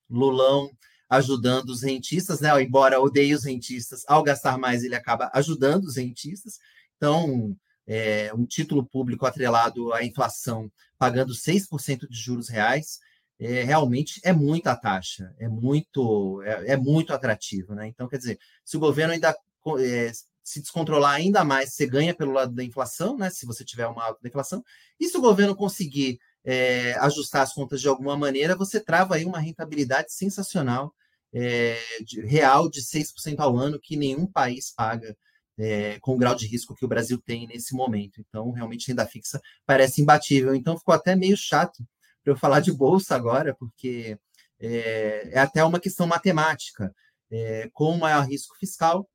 Lulão 0.07 0.69
ajudando 1.15 1.69
os 1.69 1.81
rentistas, 1.83 2.39
né? 2.39 2.49
Embora 2.61 2.99
odeie 2.99 3.33
os 3.33 3.43
rentistas, 3.43 4.03
ao 4.07 4.23
gastar 4.23 4.57
mais 4.57 4.83
ele 4.83 4.95
acaba 4.95 5.29
ajudando 5.33 5.85
os 5.85 5.97
rentistas. 5.97 6.59
Então, 6.97 7.55
é, 7.87 8.33
um 8.33 8.45
título 8.45 8.85
público 8.85 9.25
atrelado 9.25 9.93
à 9.93 10.03
inflação, 10.03 10.71
pagando 10.97 11.33
6% 11.33 12.07
de 12.09 12.17
juros 12.17 12.49
reais, 12.49 12.99
é, 13.39 13.63
realmente 13.63 14.19
é 14.23 14.31
muita 14.31 14.75
taxa, 14.75 15.33
é 15.37 15.47
muito, 15.47 16.41
é, 16.43 16.73
é, 16.73 16.77
muito 16.77 17.13
atrativo, 17.13 17.75
né? 17.75 17.87
Então, 17.87 18.07
quer 18.07 18.17
dizer, 18.17 18.39
se 18.63 18.77
o 18.77 18.79
governo 18.79 19.13
ainda 19.13 19.35
é, 19.79 20.11
se 20.43 20.61
descontrolar 20.61 21.15
ainda 21.15 21.43
mais, 21.43 21.73
você 21.73 21.85
ganha 21.85 22.13
pelo 22.13 22.31
lado 22.31 22.53
da 22.53 22.63
inflação, 22.63 23.17
né? 23.17 23.29
Se 23.29 23.45
você 23.45 23.65
tiver 23.65 23.87
uma 23.87 24.05
alta 24.05 24.27
inflação. 24.27 24.63
E 24.99 25.07
se 25.07 25.17
o 25.17 25.21
governo 25.21 25.55
conseguir 25.55 26.19
é, 26.45 26.93
ajustar 26.99 27.41
as 27.41 27.53
contas 27.53 27.81
de 27.81 27.87
alguma 27.87 28.15
maneira, 28.15 28.55
você 28.55 28.79
trava 28.79 29.15
aí 29.15 29.25
uma 29.25 29.39
rentabilidade 29.39 30.13
sensacional, 30.13 30.93
é, 31.35 31.77
de, 32.01 32.21
real, 32.21 32.69
de 32.69 32.81
6% 32.81 33.39
ao 33.39 33.57
ano, 33.57 33.77
que 33.77 33.97
nenhum 33.97 34.25
país 34.25 34.73
paga 34.73 35.15
é, 35.57 35.99
com 35.99 36.15
o 36.15 36.17
grau 36.17 36.33
de 36.33 36.47
risco 36.47 36.73
que 36.73 36.85
o 36.85 36.87
Brasil 36.87 37.21
tem 37.21 37.45
nesse 37.45 37.75
momento. 37.75 38.21
Então, 38.21 38.51
realmente, 38.51 38.87
renda 38.87 39.05
fixa 39.05 39.41
parece 39.65 40.01
imbatível. 40.01 40.55
Então, 40.55 40.77
ficou 40.77 40.95
até 40.95 41.13
meio 41.13 41.35
chato 41.35 41.85
para 42.23 42.31
eu 42.31 42.37
falar 42.37 42.61
de 42.61 42.71
bolsa 42.71 43.15
agora, 43.15 43.53
porque 43.53 44.17
é, 44.61 45.29
é 45.33 45.39
até 45.39 45.61
uma 45.63 45.79
questão 45.79 46.07
matemática. 46.07 46.95
É, 47.29 47.69
com 47.73 47.97
maior 47.97 48.25
risco 48.25 48.55
fiscal, 48.57 49.09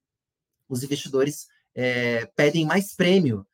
os 0.68 0.82
investidores 0.82 1.46
pedem 2.36 2.66
mais 2.66 2.94
prêmio 2.94 3.46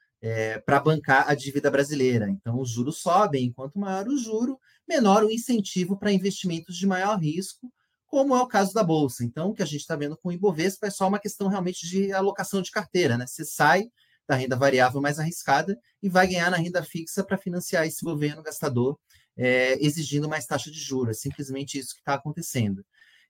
para 0.65 0.81
bancar 0.81 1.29
a 1.29 1.35
dívida 1.35 1.71
brasileira. 1.71 2.29
Então, 2.29 2.59
os 2.59 2.71
juros 2.71 2.99
sobem, 2.99 3.45
enquanto 3.45 3.79
maior 3.79 4.09
o 4.09 4.19
juro, 4.19 4.59
menor 4.89 5.23
o 5.23 5.31
incentivo 5.31 5.97
para 5.97 6.11
investimentos 6.11 6.77
de 6.77 6.87
maior 6.87 7.19
risco, 7.19 7.71
como 8.07 8.35
é 8.37 8.41
o 8.41 8.47
caso 8.47 8.73
da 8.73 8.83
Bolsa. 8.83 9.25
Então, 9.25 9.51
o 9.51 9.55
que 9.55 9.63
a 9.63 9.67
gente 9.67 9.81
está 9.81 9.97
vendo 9.97 10.17
com 10.17 10.29
o 10.29 10.33
Ibovespa 10.33 10.87
é 10.87 10.91
só 10.91 11.09
uma 11.09 11.19
questão 11.19 11.49
realmente 11.49 11.87
de 11.87 12.13
alocação 12.13 12.63
de 12.63 12.71
carteira. 12.71 13.17
Né? 13.19 13.27
Você 13.27 13.45
sai 13.45 13.91
da 14.27 14.35
renda 14.35 14.57
variável 14.57 15.01
mais 15.01 15.19
arriscada 15.19 15.79
e 16.03 16.09
vai 16.09 16.27
ganhar 16.27 16.51
na 16.51 16.57
renda 16.57 16.83
fixa 16.83 17.23
para 17.23 17.39
financiar 17.39 17.87
esse 17.87 18.05
governo 18.05 18.43
gastador, 18.43 18.99
é, 19.37 19.75
exigindo 19.85 20.29
mais 20.29 20.47
taxa 20.47 20.71
de 20.71 20.81
juros. 20.81 21.17
É 21.17 21.21
simplesmente 21.21 21.79
isso 21.79 21.95
que 21.95 22.01
está 22.01 22.15
acontecendo. 22.15 22.85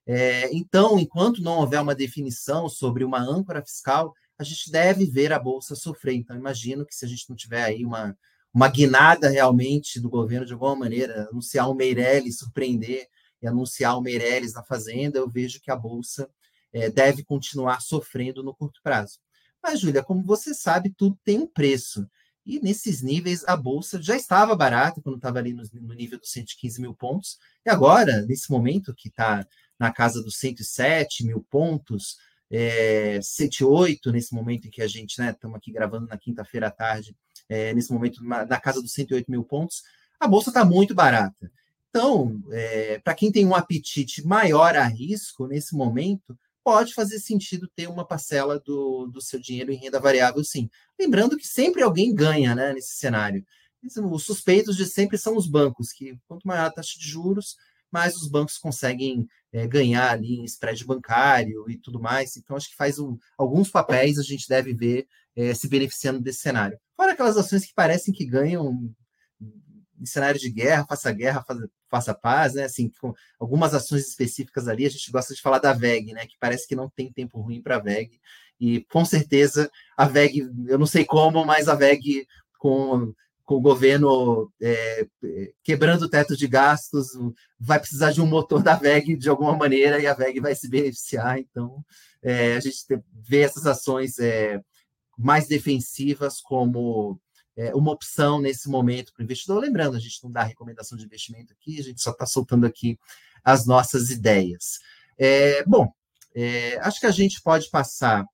É, 0.05 0.49
então, 0.55 0.97
enquanto 0.97 1.41
não 1.41 1.59
houver 1.59 1.81
uma 1.81 1.93
definição 1.93 2.69
sobre 2.69 3.03
uma 3.03 3.19
âncora 3.19 3.61
fiscal, 3.61 4.13
a 4.39 4.43
gente 4.43 4.71
deve 4.71 5.05
ver 5.05 5.33
a 5.33 5.39
Bolsa 5.39 5.75
sofrer. 5.75 6.15
Então, 6.15 6.35
imagino 6.35 6.85
que 6.85 6.95
se 6.95 7.05
a 7.05 7.07
gente 7.07 7.29
não 7.29 7.35
tiver 7.35 7.63
aí 7.63 7.85
uma, 7.85 8.17
uma 8.53 8.69
guinada 8.69 9.29
realmente 9.29 9.99
do 9.99 10.09
governo 10.09 10.45
de 10.45 10.53
alguma 10.53 10.75
maneira, 10.75 11.27
anunciar 11.29 11.69
o 11.69 11.73
Meirelles, 11.73 12.37
surpreender 12.37 13.07
e 13.41 13.47
anunciar 13.47 13.97
o 13.97 14.01
Meirelles 14.01 14.53
na 14.53 14.63
Fazenda, 14.63 15.19
eu 15.19 15.29
vejo 15.29 15.61
que 15.61 15.71
a 15.71 15.75
Bolsa 15.75 16.29
é, 16.73 16.89
deve 16.89 17.23
continuar 17.23 17.81
sofrendo 17.81 18.43
no 18.43 18.53
curto 18.53 18.81
prazo. 18.83 19.19
Mas, 19.61 19.79
Júlia, 19.79 20.03
como 20.03 20.23
você 20.23 20.53
sabe, 20.53 20.93
tudo 20.95 21.17
tem 21.23 21.39
um 21.39 21.47
preço. 21.47 22.07
E 22.45 22.59
nesses 22.61 23.01
níveis, 23.01 23.43
a 23.45 23.57
Bolsa 23.57 24.01
já 24.01 24.15
estava 24.15 24.55
barata 24.55 25.01
quando 25.01 25.17
estava 25.17 25.39
ali 25.39 25.53
no, 25.53 25.63
no 25.73 25.93
nível 25.93 26.17
dos 26.17 26.31
115 26.31 26.79
mil 26.79 26.93
pontos. 26.93 27.37
E 27.65 27.69
agora, 27.69 28.21
nesse 28.21 28.49
momento 28.49 28.93
que 28.95 29.09
está 29.09 29.45
na 29.77 29.91
casa 29.91 30.23
dos 30.23 30.37
107 30.37 31.25
mil 31.25 31.45
pontos, 31.49 32.15
é, 32.49 33.19
108 33.21 34.11
nesse 34.11 34.33
momento 34.33 34.67
em 34.67 34.71
que 34.71 34.81
a 34.81 34.87
gente, 34.87 35.19
né, 35.19 35.31
estamos 35.31 35.57
aqui 35.57 35.71
gravando 35.71 36.07
na 36.07 36.17
quinta-feira 36.17 36.67
à 36.67 36.71
tarde, 36.71 37.15
é, 37.49 37.73
nesse 37.73 37.91
momento 37.91 38.23
na 38.23 38.59
casa 38.59 38.81
dos 38.81 38.93
108 38.93 39.29
mil 39.29 39.43
pontos, 39.43 39.83
a 40.19 40.27
bolsa 40.27 40.49
está 40.49 40.63
muito 40.63 40.95
barata. 40.95 41.51
Então, 41.97 42.43
é, 42.51 42.99
para 42.99 43.15
quem 43.15 43.31
tem 43.31 43.43
um 43.43 43.55
apetite 43.55 44.23
maior 44.23 44.75
a 44.75 44.85
risco 44.85 45.47
nesse 45.47 45.75
momento, 45.75 46.37
pode 46.63 46.93
fazer 46.93 47.17
sentido 47.17 47.67
ter 47.75 47.89
uma 47.89 48.05
parcela 48.05 48.59
do, 48.59 49.07
do 49.07 49.19
seu 49.19 49.39
dinheiro 49.39 49.71
em 49.71 49.77
renda 49.77 49.99
variável, 49.99 50.43
sim. 50.43 50.69
Lembrando 50.99 51.35
que 51.35 51.47
sempre 51.47 51.81
alguém 51.81 52.13
ganha 52.13 52.53
né, 52.53 52.71
nesse 52.71 52.97
cenário. 52.97 53.43
Os 54.11 54.23
suspeitos 54.23 54.77
de 54.77 54.85
sempre 54.85 55.17
são 55.17 55.35
os 55.35 55.47
bancos, 55.47 55.91
que 55.91 56.15
quanto 56.27 56.47
maior 56.47 56.67
a 56.67 56.71
taxa 56.71 56.99
de 56.99 57.07
juros, 57.07 57.55
mais 57.91 58.15
os 58.15 58.27
bancos 58.27 58.59
conseguem 58.59 59.27
é, 59.51 59.65
ganhar 59.65 60.11
ali 60.11 60.35
em 60.35 60.43
spread 60.43 60.85
bancário 60.85 61.67
e 61.67 61.79
tudo 61.79 61.99
mais. 61.99 62.37
Então, 62.37 62.55
acho 62.55 62.69
que 62.69 62.75
faz 62.75 62.99
um, 62.99 63.17
alguns 63.35 63.71
papéis 63.71 64.19
a 64.19 64.23
gente 64.23 64.47
deve 64.47 64.71
ver 64.71 65.07
é, 65.35 65.51
se 65.55 65.67
beneficiando 65.67 66.21
desse 66.21 66.41
cenário. 66.41 66.77
Fora 66.95 67.13
aquelas 67.13 67.37
ações 67.37 67.65
que 67.65 67.73
parecem 67.73 68.13
que 68.13 68.23
ganham 68.23 68.93
em 69.99 70.05
cenário 70.05 70.39
de 70.39 70.49
guerra, 70.49 70.85
faça 70.87 71.11
guerra, 71.11 71.43
faça, 71.43 71.69
faça 71.89 72.13
paz, 72.13 72.53
né? 72.53 72.63
Assim, 72.63 72.91
com 72.99 73.13
algumas 73.39 73.73
ações 73.73 74.07
específicas 74.07 74.67
ali, 74.67 74.85
a 74.85 74.89
gente 74.89 75.11
gosta 75.11 75.33
de 75.33 75.41
falar 75.41 75.59
da 75.59 75.73
VEG, 75.73 76.13
né? 76.13 76.25
Que 76.25 76.37
parece 76.39 76.67
que 76.67 76.75
não 76.75 76.89
tem 76.89 77.11
tempo 77.11 77.41
ruim 77.41 77.61
para 77.61 77.77
a 77.77 77.79
VEG. 77.79 78.19
E 78.59 78.81
com 78.85 79.05
certeza 79.05 79.69
a 79.95 80.05
VEG, 80.05 80.49
eu 80.67 80.79
não 80.79 80.85
sei 80.85 81.05
como, 81.05 81.45
mas 81.45 81.67
a 81.67 81.75
VEG 81.75 82.27
com 82.57 83.13
com 83.47 83.55
o 83.55 83.61
governo 83.61 84.51
é, 84.61 85.07
quebrando 85.63 86.01
o 86.03 86.09
teto 86.09 86.35
de 86.35 86.49
gastos, 86.49 87.11
vai 87.57 87.79
precisar 87.79 88.11
de 88.11 88.21
um 88.21 88.25
motor 88.25 88.61
da 88.61 88.75
VEG 88.75 89.15
de 89.15 89.29
alguma 89.29 89.55
maneira 89.55 90.01
e 90.01 90.05
a 90.05 90.13
VEG 90.13 90.41
vai 90.41 90.53
se 90.53 90.69
beneficiar. 90.69 91.39
Então, 91.39 91.81
é, 92.21 92.57
a 92.57 92.59
gente 92.59 92.75
vê 93.13 93.39
essas 93.39 93.65
ações 93.65 94.19
é, 94.19 94.61
mais 95.17 95.47
defensivas 95.47 96.41
como 96.41 97.17
é, 97.57 97.75
uma 97.75 97.91
opção 97.91 98.39
nesse 98.39 98.69
momento 98.69 99.11
para 99.11 99.21
o 99.21 99.23
investidor. 99.25 99.59
Lembrando, 99.59 99.97
a 99.97 99.99
gente 99.99 100.23
não 100.23 100.31
dá 100.31 100.43
recomendação 100.43 100.97
de 100.97 101.03
investimento 101.03 101.51
aqui, 101.51 101.79
a 101.79 101.83
gente 101.83 102.01
só 102.01 102.11
está 102.11 102.25
soltando 102.25 102.65
aqui 102.65 102.97
as 103.43 103.65
nossas 103.65 104.09
ideias. 104.09 104.79
É, 105.17 105.63
bom, 105.65 105.91
é, 106.35 106.77
acho 106.79 106.99
que 106.99 107.07
a 107.07 107.11
gente 107.11 107.41
pode 107.41 107.69
passar, 107.69 108.25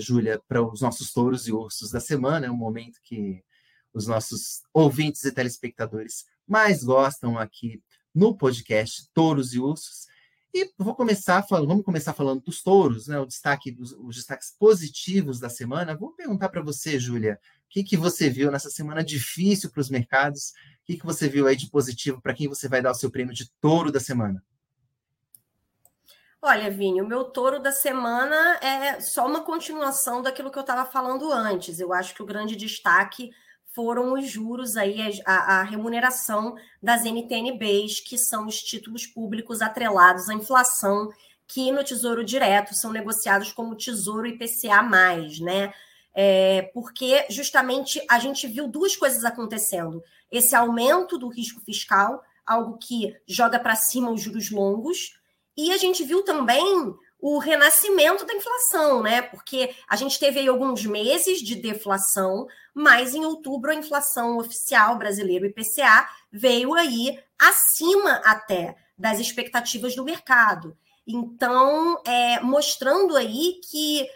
Júlia, 0.00 0.40
para 0.48 0.62
os 0.62 0.80
nossos 0.80 1.12
touros 1.12 1.46
e 1.46 1.52
ursos 1.52 1.90
da 1.90 2.00
semana, 2.00 2.46
é 2.46 2.50
um 2.50 2.56
momento 2.56 2.98
que 3.04 3.42
os 3.92 4.06
nossos 4.06 4.62
ouvintes 4.72 5.24
e 5.24 5.32
telespectadores 5.32 6.24
mais 6.46 6.82
gostam 6.82 7.38
aqui 7.38 7.82
no 8.14 8.36
podcast 8.36 9.08
Touros 9.14 9.54
e 9.54 9.60
Ursos. 9.60 10.08
E 10.52 10.68
vou 10.76 10.96
começar 10.96 11.42
falando, 11.44 11.68
vamos 11.68 11.84
começar 11.84 12.12
falando 12.12 12.42
dos 12.42 12.60
touros, 12.60 13.06
né? 13.06 13.20
O 13.20 13.26
destaque, 13.26 13.76
os, 13.78 13.92
os 13.92 14.16
destaques 14.16 14.52
positivos 14.58 15.38
da 15.38 15.48
semana. 15.48 15.96
Vou 15.96 16.12
perguntar 16.12 16.48
para 16.48 16.62
você, 16.62 16.98
Júlia, 16.98 17.38
que, 17.70 17.84
que 17.84 17.96
você 17.96 18.28
viu 18.28 18.50
nessa 18.50 18.68
semana 18.68 19.02
difícil 19.02 19.70
para 19.70 19.80
os 19.80 19.88
mercados? 19.88 20.50
O 20.82 20.86
que, 20.86 20.96
que 20.98 21.06
você 21.06 21.28
viu 21.28 21.46
aí 21.46 21.54
de 21.54 21.70
positivo 21.70 22.20
para 22.20 22.34
quem 22.34 22.48
você 22.48 22.68
vai 22.68 22.82
dar 22.82 22.90
o 22.90 22.94
seu 22.94 23.10
prêmio 23.10 23.32
de 23.32 23.48
touro 23.60 23.92
da 23.92 24.00
semana? 24.00 24.42
Olha, 26.42 26.70
Vini, 26.70 27.00
o 27.00 27.06
meu 27.06 27.24
touro 27.24 27.60
da 27.60 27.70
semana 27.70 28.58
é 28.62 29.00
só 29.00 29.26
uma 29.26 29.42
continuação 29.42 30.20
daquilo 30.20 30.50
que 30.50 30.58
eu 30.58 30.62
estava 30.62 30.90
falando 30.90 31.30
antes. 31.30 31.78
Eu 31.78 31.92
acho 31.92 32.14
que 32.14 32.22
o 32.22 32.26
grande 32.26 32.56
destaque 32.56 33.30
foram 33.72 34.14
os 34.14 34.28
juros 34.28 34.76
aí, 34.76 35.20
a, 35.24 35.60
a, 35.60 35.62
remuneração 35.62 36.56
das 36.82 37.04
NTNBs, 37.04 38.00
que 38.00 38.18
são 38.18 38.46
os 38.46 38.56
títulos 38.56 39.06
públicos 39.06 39.62
atrelados 39.62 40.28
à 40.28 40.34
inflação, 40.34 41.10
que 41.46 41.70
no 41.70 41.84
Tesouro 41.84 42.24
Direto 42.24 42.74
são 42.74 42.90
negociados 42.90 43.52
como 43.52 43.76
Tesouro 43.76 44.26
IPCA+, 44.26 44.82
né? 45.40 45.72
É, 46.14 46.70
porque 46.74 47.26
justamente 47.30 48.04
a 48.08 48.18
gente 48.18 48.46
viu 48.46 48.66
duas 48.66 48.96
coisas 48.96 49.24
acontecendo. 49.24 50.02
Esse 50.30 50.54
aumento 50.54 51.16
do 51.16 51.28
risco 51.28 51.60
fiscal, 51.60 52.22
algo 52.44 52.78
que 52.78 53.14
joga 53.26 53.58
para 53.58 53.76
cima 53.76 54.10
os 54.10 54.20
juros 54.20 54.50
longos, 54.50 55.18
e 55.56 55.72
a 55.72 55.76
gente 55.76 56.04
viu 56.04 56.22
também 56.22 56.94
o 57.20 57.38
renascimento 57.38 58.24
da 58.24 58.34
inflação, 58.34 59.02
né? 59.02 59.22
Porque 59.22 59.74
a 59.86 59.94
gente 59.94 60.18
teve 60.18 60.40
aí 60.40 60.48
alguns 60.48 60.86
meses 60.86 61.40
de 61.40 61.54
deflação, 61.54 62.46
mas 62.74 63.14
em 63.14 63.24
outubro 63.24 63.70
a 63.70 63.74
inflação 63.74 64.38
oficial 64.38 64.96
brasileira, 64.96 65.44
o 65.44 65.48
IPCA, 65.48 66.08
veio 66.32 66.74
aí 66.74 67.18
acima 67.38 68.20
até 68.24 68.74
das 68.96 69.18
expectativas 69.18 69.94
do 69.94 70.04
mercado. 70.04 70.76
Então, 71.06 72.00
é, 72.06 72.40
mostrando 72.40 73.16
aí 73.16 73.60
que 73.70 74.08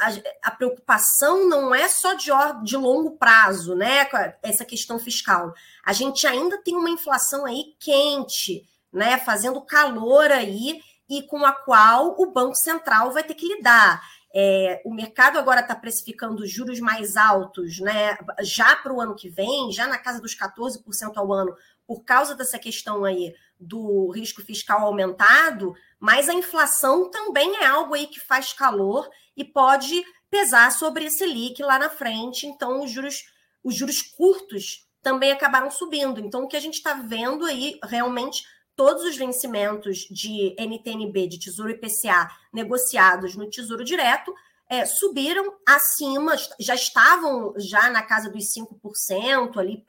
a, 0.00 0.48
a, 0.48 0.50
preocupação 0.50 1.48
não 1.48 1.74
é 1.74 1.88
só 1.88 2.14
de, 2.14 2.30
de 2.64 2.76
longo 2.76 3.12
prazo, 3.12 3.74
né? 3.74 4.08
Essa 4.42 4.64
questão 4.64 4.98
fiscal. 4.98 5.54
A 5.84 5.92
gente 5.92 6.26
ainda 6.26 6.58
tem 6.58 6.74
uma 6.74 6.90
inflação 6.90 7.46
aí 7.46 7.74
quente, 7.78 8.66
né? 8.92 9.18
Fazendo 9.18 9.60
calor 9.60 10.30
aí 10.30 10.80
e 11.08 11.22
com 11.22 11.44
a 11.44 11.52
qual 11.52 12.16
o 12.18 12.30
Banco 12.30 12.56
Central 12.56 13.12
vai 13.12 13.22
ter 13.22 13.34
que 13.34 13.46
lidar. 13.46 14.02
É, 14.34 14.82
o 14.84 14.92
mercado 14.92 15.38
agora 15.38 15.60
está 15.60 15.74
precificando 15.74 16.46
juros 16.46 16.80
mais 16.80 17.16
altos, 17.16 17.78
né? 17.78 18.18
Já 18.40 18.76
para 18.76 18.92
o 18.92 19.00
ano 19.00 19.14
que 19.14 19.28
vem, 19.28 19.72
já 19.72 19.86
na 19.86 19.98
casa 19.98 20.20
dos 20.20 20.36
14% 20.36 21.16
ao 21.16 21.32
ano, 21.32 21.56
por 21.86 22.04
causa 22.04 22.34
dessa 22.34 22.58
questão 22.58 23.04
aí 23.04 23.34
do 23.58 24.10
risco 24.10 24.42
fiscal 24.42 24.80
aumentado, 24.80 25.74
mas 25.98 26.28
a 26.28 26.34
inflação 26.34 27.10
também 27.10 27.56
é 27.56 27.66
algo 27.66 27.94
aí 27.94 28.06
que 28.06 28.20
faz 28.20 28.52
calor 28.52 29.08
e 29.38 29.44
pode 29.44 30.04
pesar 30.30 30.70
sobre 30.72 31.06
esse 31.06 31.24
LIC 31.24 31.62
lá 31.62 31.78
na 31.78 31.88
frente. 31.88 32.46
Então, 32.46 32.84
os 32.84 32.90
juros, 32.90 33.24
os 33.64 33.74
juros 33.74 34.02
curtos 34.02 34.86
também 35.02 35.32
acabaram 35.32 35.70
subindo. 35.70 36.20
Então, 36.20 36.42
o 36.42 36.48
que 36.48 36.56
a 36.56 36.60
gente 36.60 36.74
está 36.74 36.94
vendo 36.94 37.44
aí 37.44 37.78
realmente 37.84 38.42
todos 38.76 39.04
os 39.04 39.16
vencimentos 39.16 40.06
de 40.10 40.54
NTNB, 40.58 41.28
de 41.28 41.38
Tesouro 41.38 41.70
IPCA, 41.70 42.30
negociados 42.52 43.34
no 43.34 43.48
Tesouro 43.48 43.84
Direto, 43.84 44.32
é, 44.68 44.84
subiram 44.84 45.54
acima, 45.66 46.36
já 46.60 46.74
estavam 46.74 47.54
já 47.56 47.88
na 47.90 48.02
casa 48.02 48.30
dos 48.30 48.44
5%, 48.54 49.56
ali 49.56 49.84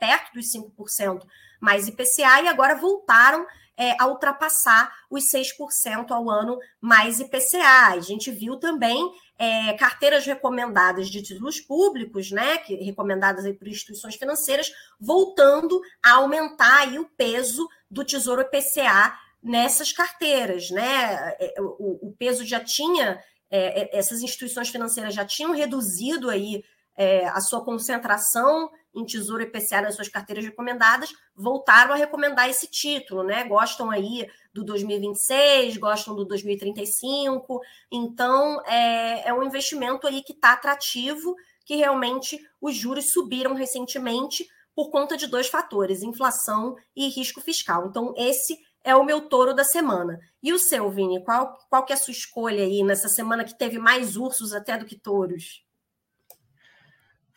perto 0.00 0.32
dos 0.32 0.46
5% 0.52 1.22
mais 1.60 1.86
IPCA, 1.86 2.42
e 2.42 2.48
agora 2.48 2.74
voltaram 2.74 3.46
é, 3.76 3.94
a 3.98 4.06
ultrapassar 4.06 4.92
os 5.10 5.24
6% 5.30 6.10
ao 6.10 6.30
ano 6.30 6.58
mais 6.80 7.20
IPCA. 7.20 7.88
A 7.88 8.00
gente 8.00 8.30
viu 8.30 8.56
também 8.56 9.10
é, 9.38 9.72
carteiras 9.74 10.24
recomendadas 10.26 11.08
de 11.08 11.22
títulos 11.22 11.60
públicos, 11.60 12.30
né, 12.30 12.58
que, 12.58 12.76
recomendadas 12.76 13.44
aí 13.44 13.54
por 13.54 13.66
instituições 13.66 14.14
financeiras, 14.14 14.70
voltando 15.00 15.80
a 16.04 16.12
aumentar 16.12 16.80
aí 16.80 16.98
o 16.98 17.08
peso 17.16 17.68
do 17.90 18.04
Tesouro 18.04 18.42
IPCA 18.42 19.18
nessas 19.42 19.92
carteiras, 19.92 20.70
né? 20.70 21.34
É, 21.40 21.54
o, 21.60 22.08
o 22.08 22.14
peso 22.16 22.44
já 22.44 22.60
tinha, 22.60 23.20
é, 23.50 23.82
é, 23.82 23.98
essas 23.98 24.22
instituições 24.22 24.68
financeiras 24.68 25.12
já 25.14 25.24
tinham 25.24 25.52
reduzido 25.52 26.30
aí 26.30 26.62
é, 26.96 27.26
a 27.28 27.40
sua 27.40 27.64
concentração 27.64 28.70
em 28.94 29.04
Tesouro 29.04 29.42
IPCA 29.42 29.80
nas 29.80 29.94
suas 29.94 30.08
carteiras 30.08 30.44
recomendadas, 30.44 31.12
voltaram 31.34 31.94
a 31.94 31.96
recomendar 31.96 32.48
esse 32.48 32.66
título, 32.66 33.22
né? 33.22 33.44
Gostam 33.44 33.90
aí 33.90 34.28
do 34.52 34.62
2026, 34.64 35.78
gostam 35.78 36.14
do 36.14 36.24
2035. 36.26 37.60
Então, 37.90 38.60
é, 38.66 39.28
é 39.28 39.34
um 39.34 39.42
investimento 39.42 40.06
aí 40.06 40.22
que 40.22 40.32
está 40.32 40.52
atrativo, 40.52 41.34
que 41.64 41.76
realmente 41.76 42.38
os 42.60 42.76
juros 42.76 43.12
subiram 43.12 43.54
recentemente 43.54 44.46
por 44.74 44.90
conta 44.90 45.16
de 45.16 45.26
dois 45.26 45.48
fatores, 45.48 46.02
inflação 46.02 46.76
e 46.94 47.08
risco 47.08 47.40
fiscal. 47.40 47.86
Então, 47.86 48.14
esse 48.16 48.58
é 48.84 48.94
o 48.96 49.04
meu 49.04 49.22
touro 49.22 49.54
da 49.54 49.64
semana. 49.64 50.18
E 50.42 50.52
o 50.52 50.58
seu, 50.58 50.90
Vini? 50.90 51.22
Qual, 51.24 51.56
qual 51.68 51.84
que 51.84 51.92
é 51.92 51.96
a 51.96 51.98
sua 51.98 52.12
escolha 52.12 52.64
aí 52.64 52.82
nessa 52.82 53.08
semana 53.08 53.44
que 53.44 53.56
teve 53.56 53.78
mais 53.78 54.16
ursos 54.16 54.52
até 54.52 54.76
do 54.76 54.84
que 54.84 54.98
touros? 54.98 55.62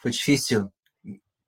Foi 0.06 0.12
difícil 0.12 0.72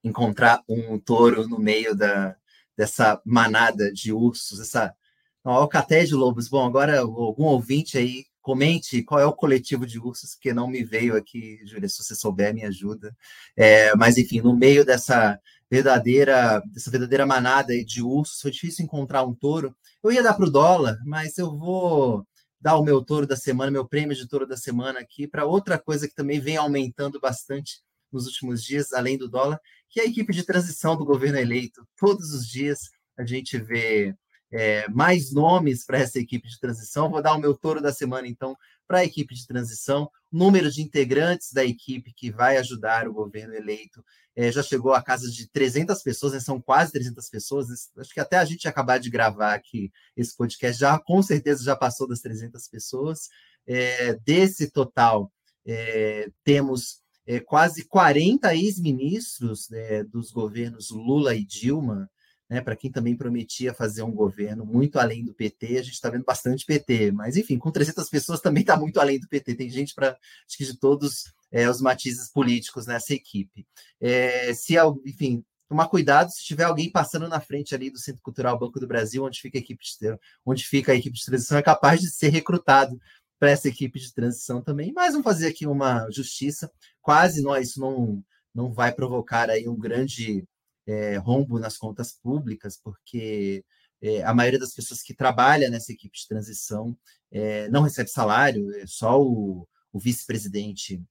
encontrar 0.03 0.63
um 0.67 0.97
touro 0.97 1.47
no 1.47 1.59
meio 1.59 1.95
da, 1.95 2.35
dessa 2.75 3.21
manada 3.23 3.93
de 3.93 4.11
ursos, 4.11 4.59
essa 4.59 4.95
alcatéia 5.43 6.07
de 6.07 6.15
lobos. 6.15 6.49
Bom, 6.49 6.65
agora 6.65 7.01
algum 7.01 7.43
ouvinte 7.43 7.99
aí 7.99 8.25
comente 8.41 9.03
qual 9.03 9.19
é 9.19 9.25
o 9.27 9.31
coletivo 9.31 9.85
de 9.85 9.99
ursos, 9.99 10.33
porque 10.33 10.55
não 10.55 10.67
me 10.67 10.83
veio 10.83 11.15
aqui, 11.15 11.59
Júlia, 11.67 11.87
se 11.87 12.03
você 12.03 12.15
souber, 12.15 12.51
me 12.51 12.65
ajuda. 12.65 13.15
É, 13.55 13.95
mas, 13.95 14.17
enfim, 14.17 14.41
no 14.41 14.57
meio 14.57 14.83
dessa 14.83 15.39
verdadeira, 15.69 16.59
dessa 16.73 16.89
verdadeira 16.89 17.27
manada 17.27 17.75
de 17.85 18.01
ursos, 18.01 18.41
foi 18.41 18.49
difícil 18.49 18.85
encontrar 18.85 19.23
um 19.23 19.35
touro. 19.35 19.75
Eu 20.03 20.11
ia 20.11 20.23
dar 20.23 20.33
para 20.33 20.47
o 20.47 20.49
dólar, 20.49 20.97
mas 21.05 21.37
eu 21.37 21.55
vou 21.55 22.25
dar 22.59 22.75
o 22.75 22.83
meu 22.83 23.03
touro 23.05 23.27
da 23.27 23.35
semana, 23.35 23.69
meu 23.69 23.87
prêmio 23.87 24.15
de 24.15 24.27
touro 24.27 24.47
da 24.47 24.57
semana 24.57 24.99
aqui, 24.99 25.27
para 25.27 25.45
outra 25.45 25.77
coisa 25.77 26.07
que 26.07 26.15
também 26.15 26.39
vem 26.39 26.57
aumentando 26.57 27.19
bastante 27.19 27.85
nos 28.11 28.25
últimos 28.25 28.63
dias, 28.63 28.93
além 28.93 29.17
do 29.17 29.29
dólar, 29.29 29.59
que 29.89 29.99
é 29.99 30.03
a 30.03 30.07
equipe 30.07 30.33
de 30.33 30.43
transição 30.43 30.95
do 30.97 31.05
governo 31.05 31.37
eleito. 31.37 31.87
Todos 31.97 32.33
os 32.33 32.47
dias 32.47 32.89
a 33.17 33.25
gente 33.25 33.57
vê 33.57 34.15
é, 34.51 34.87
mais 34.89 35.31
nomes 35.31 35.85
para 35.85 35.99
essa 35.99 36.19
equipe 36.19 36.47
de 36.47 36.59
transição. 36.59 37.09
Vou 37.09 37.21
dar 37.21 37.33
o 37.33 37.39
meu 37.39 37.55
touro 37.55 37.81
da 37.81 37.91
semana, 37.91 38.27
então, 38.27 38.55
para 38.87 38.99
a 38.99 39.05
equipe 39.05 39.33
de 39.33 39.45
transição. 39.45 40.09
Número 40.31 40.71
de 40.71 40.81
integrantes 40.81 41.51
da 41.51 41.63
equipe 41.63 42.13
que 42.13 42.31
vai 42.31 42.57
ajudar 42.57 43.07
o 43.07 43.13
governo 43.13 43.53
eleito 43.53 44.03
é, 44.37 44.51
já 44.51 44.61
chegou 44.61 44.93
a 44.93 45.01
casa 45.01 45.31
de 45.31 45.49
300 45.49 46.03
pessoas, 46.03 46.33
né? 46.33 46.39
são 46.39 46.61
quase 46.61 46.91
300 46.91 47.27
pessoas. 47.27 47.89
Acho 47.97 48.13
que 48.13 48.19
até 48.19 48.37
a 48.37 48.45
gente 48.45 48.67
acabar 48.67 48.99
de 48.99 49.09
gravar 49.09 49.55
aqui 49.55 49.91
esse 50.15 50.37
podcast, 50.37 50.79
já 50.79 50.99
com 50.99 51.23
certeza 51.23 51.63
já 51.63 51.75
passou 51.75 52.07
das 52.07 52.21
300 52.21 52.67
pessoas. 52.67 53.29
É, 53.65 54.13
desse 54.23 54.69
total, 54.69 55.33
é, 55.65 56.29
temos 56.43 57.01
é, 57.27 57.39
quase 57.41 57.85
40 57.85 58.55
ex-ministros 58.55 59.69
né, 59.69 60.03
dos 60.03 60.31
governos 60.31 60.89
Lula 60.89 61.35
e 61.35 61.43
Dilma, 61.43 62.09
né, 62.49 62.61
para 62.61 62.75
quem 62.77 62.89
também 62.89 63.15
prometia 63.15 63.73
fazer 63.73 64.03
um 64.03 64.11
governo 64.11 64.65
muito 64.65 64.97
além 64.97 65.25
do 65.25 65.33
PT, 65.33 65.77
a 65.77 65.83
gente 65.83 65.95
está 65.95 66.09
vendo 66.09 66.23
bastante 66.23 66.65
PT, 66.65 67.11
mas 67.11 67.35
enfim, 67.35 67.57
com 67.57 67.69
300 67.69 68.09
pessoas 68.09 68.39
também 68.39 68.61
está 68.61 68.77
muito 68.77 68.99
além 69.01 69.19
do 69.19 69.27
PT, 69.27 69.55
tem 69.55 69.69
gente 69.69 69.93
para, 69.93 70.11
acho 70.47 70.57
que 70.57 70.63
de 70.63 70.79
todos 70.79 71.33
é, 71.51 71.69
os 71.69 71.81
matizes 71.81 72.31
políticos 72.31 72.87
nessa 72.87 73.13
equipe. 73.13 73.67
É, 73.99 74.53
se, 74.53 74.75
enfim, 75.05 75.43
tomar 75.67 75.87
cuidado 75.89 76.31
se 76.31 76.45
tiver 76.45 76.63
alguém 76.63 76.89
passando 76.89 77.27
na 77.27 77.41
frente 77.41 77.75
ali 77.75 77.89
do 77.89 77.99
Centro 77.99 78.21
Cultural 78.21 78.57
Banco 78.57 78.79
do 78.79 78.87
Brasil, 78.87 79.25
onde 79.25 79.41
fica 79.41 79.57
a 79.57 79.61
equipe 79.61 79.83
de, 79.83 80.17
onde 80.45 80.65
fica 80.65 80.93
a 80.93 80.95
equipe 80.95 81.17
de 81.17 81.25
transição, 81.25 81.57
é 81.57 81.61
capaz 81.61 81.99
de 81.99 82.09
ser 82.09 82.29
recrutado 82.29 82.97
para 83.39 83.51
essa 83.51 83.67
equipe 83.67 83.99
de 83.99 84.13
transição 84.13 84.61
também. 84.61 84.91
Mas 84.93 85.11
vamos 85.11 85.25
fazer 85.25 85.47
aqui 85.47 85.67
uma 85.67 86.09
justiça. 86.09 86.71
Quase 87.07 87.41
nós 87.41 87.69
isso 87.69 87.79
não 87.79 88.21
não 88.53 88.73
vai 88.73 88.91
provocar 88.91 89.49
aí 89.49 89.65
um 89.69 89.77
grande 89.79 90.45
é, 90.85 91.15
rombo 91.15 91.57
nas 91.57 91.77
contas 91.77 92.11
públicas, 92.11 92.77
porque 92.83 93.63
é, 94.01 94.23
a 94.23 94.33
maioria 94.33 94.59
das 94.59 94.73
pessoas 94.73 95.01
que 95.01 95.13
trabalha 95.13 95.69
nessa 95.69 95.93
equipe 95.93 96.17
de 96.17 96.27
transição 96.27 96.97
é, 97.31 97.69
não 97.69 97.81
recebe 97.83 98.09
salário, 98.09 98.69
é 98.75 98.85
só 98.85 99.21
o, 99.21 99.65
o 99.93 99.99
vice-presidente 99.99 101.01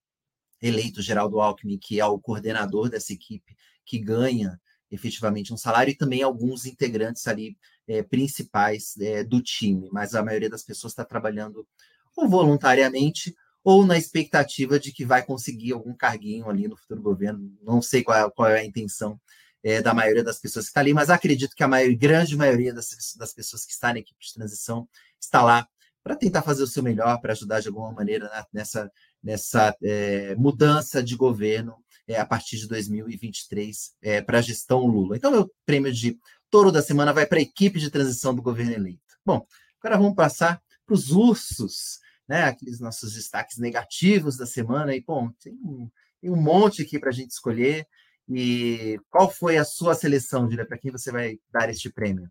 eleito, 0.60 1.00
Geraldo 1.00 1.40
Alckmin, 1.40 1.78
que 1.78 1.98
é 1.98 2.04
o 2.04 2.18
coordenador 2.18 2.90
dessa 2.90 3.14
equipe, 3.14 3.56
que 3.86 3.98
ganha 3.98 4.60
efetivamente 4.90 5.54
um 5.54 5.56
salário, 5.56 5.92
e 5.92 5.96
também 5.96 6.22
alguns 6.22 6.66
integrantes 6.66 7.26
ali 7.26 7.56
é, 7.88 8.02
principais 8.02 8.98
é, 8.98 9.24
do 9.24 9.40
time, 9.40 9.88
mas 9.90 10.14
a 10.14 10.22
maioria 10.22 10.50
das 10.50 10.62
pessoas 10.62 10.92
está 10.92 11.06
trabalhando 11.06 11.66
ou 12.14 12.28
voluntariamente, 12.28 13.34
ou 13.66 13.84
na 13.84 13.98
expectativa 13.98 14.78
de 14.78 14.92
que 14.92 15.04
vai 15.04 15.24
conseguir 15.24 15.72
algum 15.72 15.92
carguinho 15.92 16.48
ali 16.48 16.68
no 16.68 16.76
futuro 16.76 17.02
governo. 17.02 17.52
Não 17.60 17.82
sei 17.82 18.04
qual 18.04 18.16
é, 18.16 18.30
qual 18.30 18.48
é 18.48 18.60
a 18.60 18.64
intenção 18.64 19.20
é, 19.60 19.82
da 19.82 19.92
maioria 19.92 20.22
das 20.22 20.38
pessoas 20.38 20.66
que 20.66 20.70
está 20.70 20.78
ali, 20.78 20.94
mas 20.94 21.10
acredito 21.10 21.56
que 21.56 21.64
a 21.64 21.68
grande 21.96 22.36
maioria 22.36 22.72
das, 22.72 22.88
das 23.18 23.34
pessoas 23.34 23.66
que 23.66 23.72
está 23.72 23.92
na 23.92 23.98
equipe 23.98 24.24
de 24.24 24.34
transição 24.34 24.88
está 25.20 25.42
lá 25.42 25.66
para 26.00 26.14
tentar 26.14 26.42
fazer 26.42 26.62
o 26.62 26.66
seu 26.68 26.80
melhor, 26.80 27.20
para 27.20 27.32
ajudar 27.32 27.58
de 27.58 27.66
alguma 27.66 27.90
maneira 27.90 28.28
né, 28.28 28.44
nessa, 28.52 28.88
nessa 29.20 29.76
é, 29.82 30.36
mudança 30.36 31.02
de 31.02 31.16
governo 31.16 31.74
é, 32.06 32.20
a 32.20 32.24
partir 32.24 32.58
de 32.58 32.68
2023 32.68 33.96
é, 34.00 34.22
para 34.22 34.38
a 34.38 34.42
gestão 34.42 34.86
Lula. 34.86 35.16
Então, 35.16 35.32
meu 35.32 35.50
prêmio 35.64 35.92
de 35.92 36.16
touro 36.48 36.70
da 36.70 36.82
semana 36.82 37.12
vai 37.12 37.26
para 37.26 37.38
a 37.38 37.42
equipe 37.42 37.80
de 37.80 37.90
transição 37.90 38.32
do 38.32 38.42
governo 38.42 38.74
eleito. 38.74 39.18
Bom, 39.24 39.44
agora 39.80 40.00
vamos 40.00 40.14
passar 40.14 40.62
para 40.86 40.94
os 40.94 41.10
ursos 41.10 42.05
né, 42.28 42.44
aqueles 42.44 42.80
nossos 42.80 43.14
destaques 43.14 43.58
negativos 43.58 44.36
da 44.36 44.46
semana. 44.46 44.94
E, 44.94 45.00
bom, 45.00 45.30
tem 45.40 45.54
um, 45.54 45.90
tem 46.20 46.30
um 46.30 46.36
monte 46.36 46.82
aqui 46.82 46.98
para 46.98 47.10
a 47.10 47.12
gente 47.12 47.30
escolher. 47.30 47.86
E 48.28 48.98
qual 49.10 49.30
foi 49.30 49.56
a 49.56 49.64
sua 49.64 49.94
seleção, 49.94 50.50
Julia, 50.50 50.66
para 50.66 50.78
quem 50.78 50.90
você 50.90 51.12
vai 51.12 51.38
dar 51.50 51.70
este 51.70 51.90
prêmio? 51.90 52.28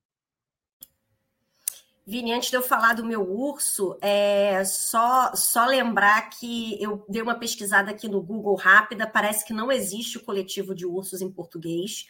Vini, 2.08 2.32
antes 2.34 2.52
de 2.52 2.56
eu 2.56 2.62
falar 2.62 2.94
do 2.94 3.04
meu 3.04 3.28
urso, 3.28 3.98
é 4.00 4.64
só, 4.64 5.34
só 5.34 5.66
lembrar 5.66 6.30
que 6.30 6.80
eu 6.80 7.04
dei 7.10 7.20
uma 7.20 7.40
pesquisada 7.40 7.90
aqui 7.90 8.08
no 8.08 8.22
Google 8.22 8.56
rápida, 8.56 9.08
parece 9.08 9.44
que 9.44 9.54
não 9.54 9.72
existe 9.72 10.18
o 10.18 10.24
coletivo 10.24 10.76
de 10.76 10.86
ursos 10.86 11.20
em 11.22 11.32
português. 11.32 12.06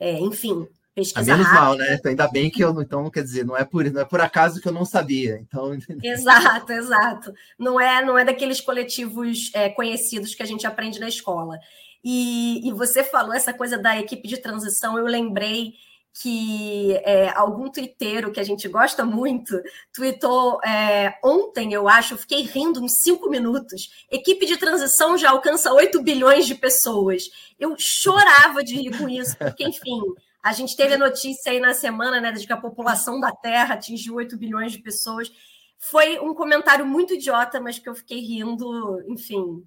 É, 0.00 0.18
enfim, 0.18 0.66
Pesquisa 0.98 1.30
menos 1.30 1.46
rápida. 1.46 1.64
mal, 1.64 1.76
né? 1.76 1.94
Então, 1.94 2.10
ainda 2.10 2.26
bem 2.26 2.50
que 2.50 2.60
eu 2.60 2.82
então, 2.82 3.08
quer 3.08 3.22
dizer, 3.22 3.46
não 3.46 3.56
é 3.56 3.64
por 3.64 3.84
não 3.84 4.00
é 4.00 4.04
por 4.04 4.20
acaso 4.20 4.60
que 4.60 4.66
eu 4.66 4.72
não 4.72 4.84
sabia. 4.84 5.38
Então, 5.40 5.72
exato, 6.02 6.72
exato. 6.72 7.32
Não 7.56 7.80
é 7.80 8.04
não 8.04 8.18
é 8.18 8.24
daqueles 8.24 8.60
coletivos 8.60 9.52
é, 9.54 9.68
conhecidos 9.68 10.34
que 10.34 10.42
a 10.42 10.46
gente 10.46 10.66
aprende 10.66 10.98
na 10.98 11.08
escola. 11.08 11.56
E, 12.02 12.68
e, 12.68 12.72
você 12.72 13.04
falou 13.04 13.32
essa 13.32 13.52
coisa 13.52 13.76
da 13.76 13.98
equipe 13.98 14.26
de 14.26 14.38
transição, 14.38 14.96
eu 14.96 15.04
lembrei 15.04 15.74
que 16.20 16.94
é, 17.04 17.28
algum 17.30 17.70
twitteiro 17.70 18.32
que 18.32 18.40
a 18.40 18.44
gente 18.44 18.66
gosta 18.68 19.04
muito 19.04 19.60
tweetou 19.92 20.60
é, 20.64 21.14
ontem, 21.22 21.72
eu 21.72 21.88
acho, 21.88 22.14
eu 22.14 22.18
fiquei 22.18 22.42
rindo 22.42 22.82
uns 22.82 23.02
cinco 23.02 23.28
minutos. 23.30 24.06
Equipe 24.10 24.46
de 24.46 24.56
transição 24.56 25.16
já 25.16 25.30
alcança 25.30 25.72
8 25.72 26.02
bilhões 26.02 26.46
de 26.46 26.54
pessoas. 26.54 27.24
Eu 27.58 27.74
chorava 27.78 28.64
de 28.64 28.74
rir 28.74 28.96
com 28.98 29.08
isso, 29.08 29.36
porque, 29.36 29.64
enfim, 29.64 30.00
a 30.42 30.52
gente 30.52 30.76
teve 30.76 30.94
a 30.94 30.98
notícia 30.98 31.52
aí 31.52 31.60
na 31.60 31.74
semana, 31.74 32.20
né, 32.20 32.32
de 32.32 32.46
que 32.46 32.52
a 32.52 32.56
população 32.56 33.18
da 33.18 33.32
Terra 33.32 33.74
atingiu 33.74 34.14
8 34.14 34.36
bilhões 34.36 34.72
de 34.72 34.78
pessoas. 34.78 35.30
Foi 35.78 36.18
um 36.18 36.34
comentário 36.34 36.86
muito 36.86 37.14
idiota, 37.14 37.60
mas 37.60 37.78
que 37.78 37.88
eu 37.88 37.94
fiquei 37.94 38.20
rindo, 38.20 39.02
enfim, 39.08 39.64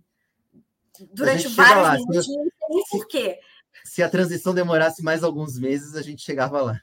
durante 1.13 1.47
vários 1.49 1.83
lá. 1.83 1.93
minutos, 1.93 2.15
não 2.15 2.23
sei 2.23 2.35
nem 2.69 2.83
por 2.89 3.07
quê. 3.07 3.39
Se 3.85 4.03
a 4.03 4.09
transição 4.09 4.53
demorasse 4.53 5.03
mais 5.03 5.23
alguns 5.23 5.57
meses, 5.57 5.95
a 5.95 6.01
gente 6.01 6.21
chegava 6.21 6.61
lá. 6.61 6.79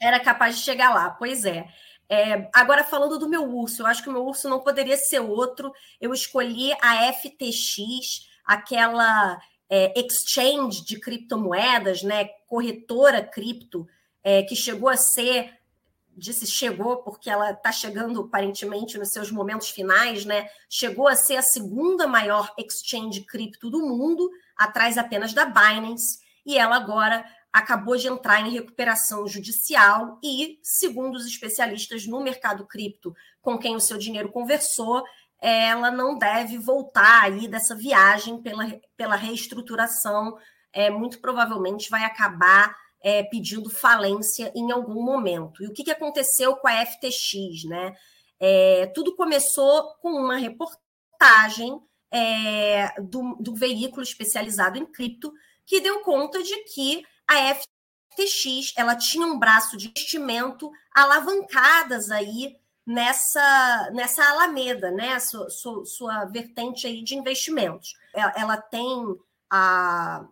Era 0.00 0.18
capaz 0.18 0.56
de 0.56 0.62
chegar 0.62 0.94
lá, 0.94 1.10
pois 1.10 1.44
é. 1.44 1.66
é. 2.08 2.48
agora, 2.54 2.82
falando 2.84 3.18
do 3.18 3.28
meu 3.28 3.44
urso, 3.44 3.82
eu 3.82 3.86
acho 3.86 4.02
que 4.02 4.08
o 4.08 4.12
meu 4.12 4.24
urso 4.24 4.48
não 4.48 4.60
poderia 4.60 4.96
ser 4.96 5.20
outro. 5.20 5.72
Eu 6.00 6.12
escolhi 6.14 6.72
a 6.80 7.12
FTX, 7.12 8.26
aquela 8.44 9.38
é, 9.68 9.92
exchange 10.00 10.84
de 10.84 10.98
criptomoedas, 10.98 12.02
né, 12.02 12.28
corretora 12.50 13.22
cripto, 13.22 13.86
é, 14.24 14.42
que 14.42 14.56
chegou 14.56 14.88
a 14.88 14.96
ser, 14.96 15.56
disse 16.16 16.48
chegou 16.48 16.96
porque 16.96 17.30
ela 17.30 17.52
está 17.52 17.70
chegando 17.70 18.22
aparentemente 18.22 18.98
nos 18.98 19.12
seus 19.12 19.30
momentos 19.30 19.70
finais, 19.70 20.24
né, 20.24 20.50
chegou 20.68 21.06
a 21.06 21.14
ser 21.14 21.36
a 21.36 21.42
segunda 21.42 22.08
maior 22.08 22.52
exchange 22.58 23.20
cripto 23.20 23.70
do 23.70 23.78
mundo, 23.86 24.28
atrás 24.56 24.98
apenas 24.98 25.32
da 25.32 25.46
Binance, 25.46 26.18
e 26.44 26.58
ela 26.58 26.74
agora 26.74 27.24
acabou 27.52 27.96
de 27.96 28.08
entrar 28.08 28.40
em 28.40 28.50
recuperação 28.50 29.28
judicial 29.28 30.18
e, 30.20 30.58
segundo 30.60 31.14
os 31.14 31.26
especialistas 31.26 32.04
no 32.04 32.20
mercado 32.20 32.66
cripto 32.66 33.14
com 33.40 33.56
quem 33.56 33.76
o 33.76 33.80
seu 33.80 33.96
dinheiro 33.96 34.30
conversou, 34.30 35.04
ela 35.40 35.90
não 35.90 36.18
deve 36.18 36.58
voltar 36.58 37.22
aí 37.22 37.46
dessa 37.46 37.74
viagem 37.76 38.42
pela, 38.42 38.66
pela 38.96 39.16
reestruturação, 39.16 40.36
é, 40.72 40.90
muito 40.90 41.20
provavelmente 41.20 41.90
vai 41.90 42.04
acabar 42.04 42.76
é, 43.02 43.22
pedindo 43.22 43.70
falência 43.70 44.52
em 44.54 44.70
algum 44.70 45.02
momento. 45.02 45.62
E 45.62 45.66
o 45.66 45.72
que, 45.72 45.84
que 45.84 45.90
aconteceu 45.90 46.56
com 46.56 46.68
a 46.68 46.84
FTX, 46.84 47.64
né? 47.64 47.96
É, 48.38 48.86
tudo 48.94 49.16
começou 49.16 49.94
com 50.00 50.10
uma 50.10 50.36
reportagem 50.36 51.80
é, 52.10 53.00
do, 53.00 53.36
do, 53.36 53.54
veículo 53.54 54.02
especializado 54.02 54.78
em 54.78 54.86
cripto 54.86 55.32
que 55.64 55.80
deu 55.80 56.00
conta 56.00 56.42
de 56.42 56.56
que 56.64 57.04
a 57.28 57.54
FTX 57.54 58.72
ela 58.76 58.96
tinha 58.96 59.26
um 59.26 59.38
braço 59.38 59.76
de 59.76 59.88
investimento 59.88 60.70
alavancadas 60.94 62.10
aí 62.10 62.56
nessa, 62.84 63.90
nessa 63.92 64.24
alameda, 64.30 64.90
né? 64.90 65.18
Sua, 65.20 65.48
sua, 65.50 65.84
sua 65.84 66.24
vertente 66.24 66.86
aí 66.86 67.02
de 67.02 67.14
investimentos. 67.14 67.94
Ela, 68.12 68.32
ela 68.36 68.56
tem 68.56 69.16
a, 69.48 70.26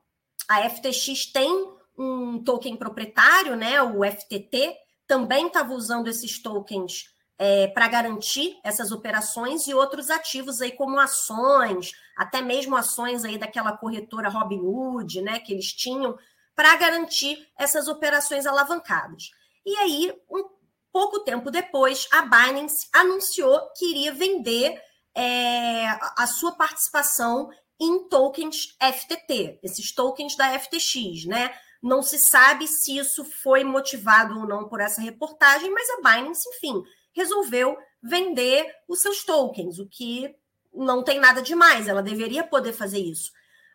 a 0.49 0.69
FTX 0.69 1.27
tem 1.27 1.77
um 1.97 2.43
token 2.43 2.77
proprietário, 2.77 3.55
né? 3.55 3.83
O 3.83 4.05
FTT 4.05 4.75
também 5.07 5.49
estava 5.49 5.73
usando 5.75 6.09
esses 6.09 6.41
tokens 6.41 7.13
é, 7.39 7.69
para 7.69 7.87
garantir 7.89 8.59
essas 8.65 8.91
operações 8.91 9.67
e 9.67 9.75
outros 9.75 10.11
ativos 10.11 10.61
aí 10.61 10.73
como 10.73 10.99
ações, 10.99 11.93
até 12.17 12.41
mesmo 12.41 12.77
ações 12.77 13.25
aí 13.25 13.39
daquela 13.39 13.77
corretora 13.77 14.29
Robinhood, 14.29 15.21
né? 15.23 15.39
Que 15.41 15.53
eles 15.53 15.73
tinham 15.73 16.19
para 16.55 16.75
garantir 16.77 17.47
essas 17.57 17.87
operações 17.87 18.47
alavancadas. 18.47 19.31
E 19.65 19.77
aí, 19.77 20.13
um 20.31 20.45
pouco 20.93 21.21
tempo 21.21 21.51
depois, 21.51 22.09
a 22.11 22.23
Binance 22.23 22.89
anunciou 22.93 23.71
que 23.77 23.91
iria 23.91 24.13
vender 24.13 24.83
é, 25.15 25.87
a 26.17 26.27
sua 26.27 26.53
participação 26.53 27.51
em 27.81 28.09
tokens 28.09 28.77
FTT, 28.81 29.61
esses 29.63 29.93
tokens 29.93 30.37
da 30.37 30.59
FTX, 30.59 31.27
né? 31.27 31.55
Não 31.83 32.03
se 32.03 32.19
sabe 32.19 32.67
se 32.67 32.99
isso 32.99 33.25
foi 33.25 33.63
motivado 33.63 34.39
ou 34.39 34.47
não 34.47 34.69
por 34.69 34.81
essa 34.81 35.01
reportagem, 35.01 35.71
mas 35.71 35.89
a 35.91 35.97
Binance, 35.97 36.49
enfim, 36.57 36.83
resolveu 37.13 37.77
vender 38.03 38.67
os 38.89 39.01
seus 39.01 39.25
tokens, 39.25 39.79
o 39.79 39.89
que 39.89 40.35
não 40.75 41.03
tem 41.05 41.21
nada 41.21 41.41
demais, 41.41 41.87
ela 41.87 42.03
deveria 42.03 42.45
poder 42.45 42.73
fazer 42.73 42.99
isso. 42.99 43.31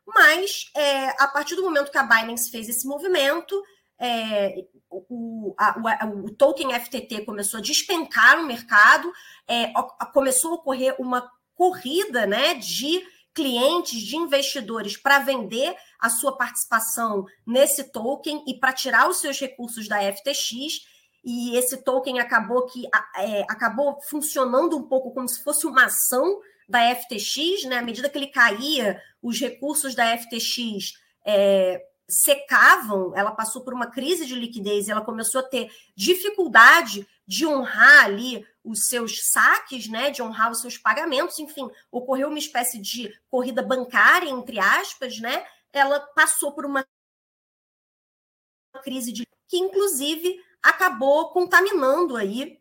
Mas, 0.05 0.69
é, 0.75 1.09
a 1.21 1.27
partir 1.27 1.55
do 1.55 1.63
momento 1.63 1.91
que 1.91 1.97
a 1.97 2.03
Binance 2.03 2.51
fez 2.51 2.67
esse 2.67 2.85
movimento, 2.85 3.61
é, 3.97 4.65
o, 4.89 5.55
a, 5.57 6.05
o, 6.05 6.25
o, 6.25 6.35
token 6.35 6.77
FTT 6.77 7.23
começou 7.25 7.59
a 7.59 7.63
despencar 7.63 8.37
no 8.37 8.45
mercado, 8.45 9.11
é, 9.47 9.71
começou 10.13 10.51
a 10.51 10.55
ocorrer 10.55 10.95
uma 10.99 11.31
corrida 11.55 12.25
né, 12.25 12.55
de 12.55 13.01
clientes, 13.33 14.01
de 14.01 14.15
investidores 14.15 14.95
para 14.95 15.19
vender 15.19 15.75
a 15.99 16.09
sua 16.09 16.37
participação 16.37 17.25
nesse 17.45 17.91
token 17.91 18.43
e 18.47 18.59
para 18.59 18.73
tirar 18.73 19.09
os 19.09 19.17
seus 19.17 19.39
recursos 19.39 19.87
da 19.87 19.99
FTX. 19.99 20.85
E 21.25 21.55
esse 21.55 21.77
token 21.77 22.19
acabou 22.19 22.65
que 22.65 22.85
é, 23.15 23.41
acabou 23.49 23.99
funcionando 24.01 24.77
um 24.77 24.83
pouco 24.83 25.13
como 25.13 25.27
se 25.27 25.43
fosse 25.43 25.65
uma 25.65 25.85
ação 25.85 26.39
da 26.67 26.93
FTX, 26.95 27.65
né? 27.65 27.77
À 27.77 27.81
medida 27.81 28.09
que 28.09 28.17
ele 28.17 28.27
caía, 28.27 29.01
os 29.21 29.39
recursos 29.39 29.95
da 29.95 30.17
FTX 30.17 30.93
é, 31.25 31.81
secavam, 32.07 33.13
ela 33.15 33.31
passou 33.31 33.63
por 33.63 33.73
uma 33.73 33.87
crise 33.87 34.25
de 34.25 34.35
liquidez, 34.35 34.89
ela 34.89 35.01
começou 35.01 35.41
a 35.41 35.43
ter 35.43 35.71
dificuldade 35.95 37.07
de 37.27 37.45
honrar 37.45 38.05
ali 38.05 38.45
os 38.63 38.87
seus 38.87 39.29
saques, 39.31 39.87
né, 39.87 40.09
de 40.09 40.21
honrar 40.21 40.51
os 40.51 40.61
seus 40.61 40.77
pagamentos, 40.77 41.39
enfim, 41.39 41.69
ocorreu 41.91 42.29
uma 42.29 42.39
espécie 42.39 42.79
de 42.79 43.13
corrida 43.29 43.61
bancária, 43.61 44.29
entre 44.29 44.59
aspas, 44.59 45.19
né? 45.19 45.45
Ela 45.71 45.99
passou 45.99 46.53
por 46.53 46.65
uma 46.65 46.85
crise 48.83 49.11
de 49.11 49.27
que 49.47 49.57
inclusive 49.57 50.41
acabou 50.61 51.31
contaminando 51.31 52.15
aí 52.17 52.59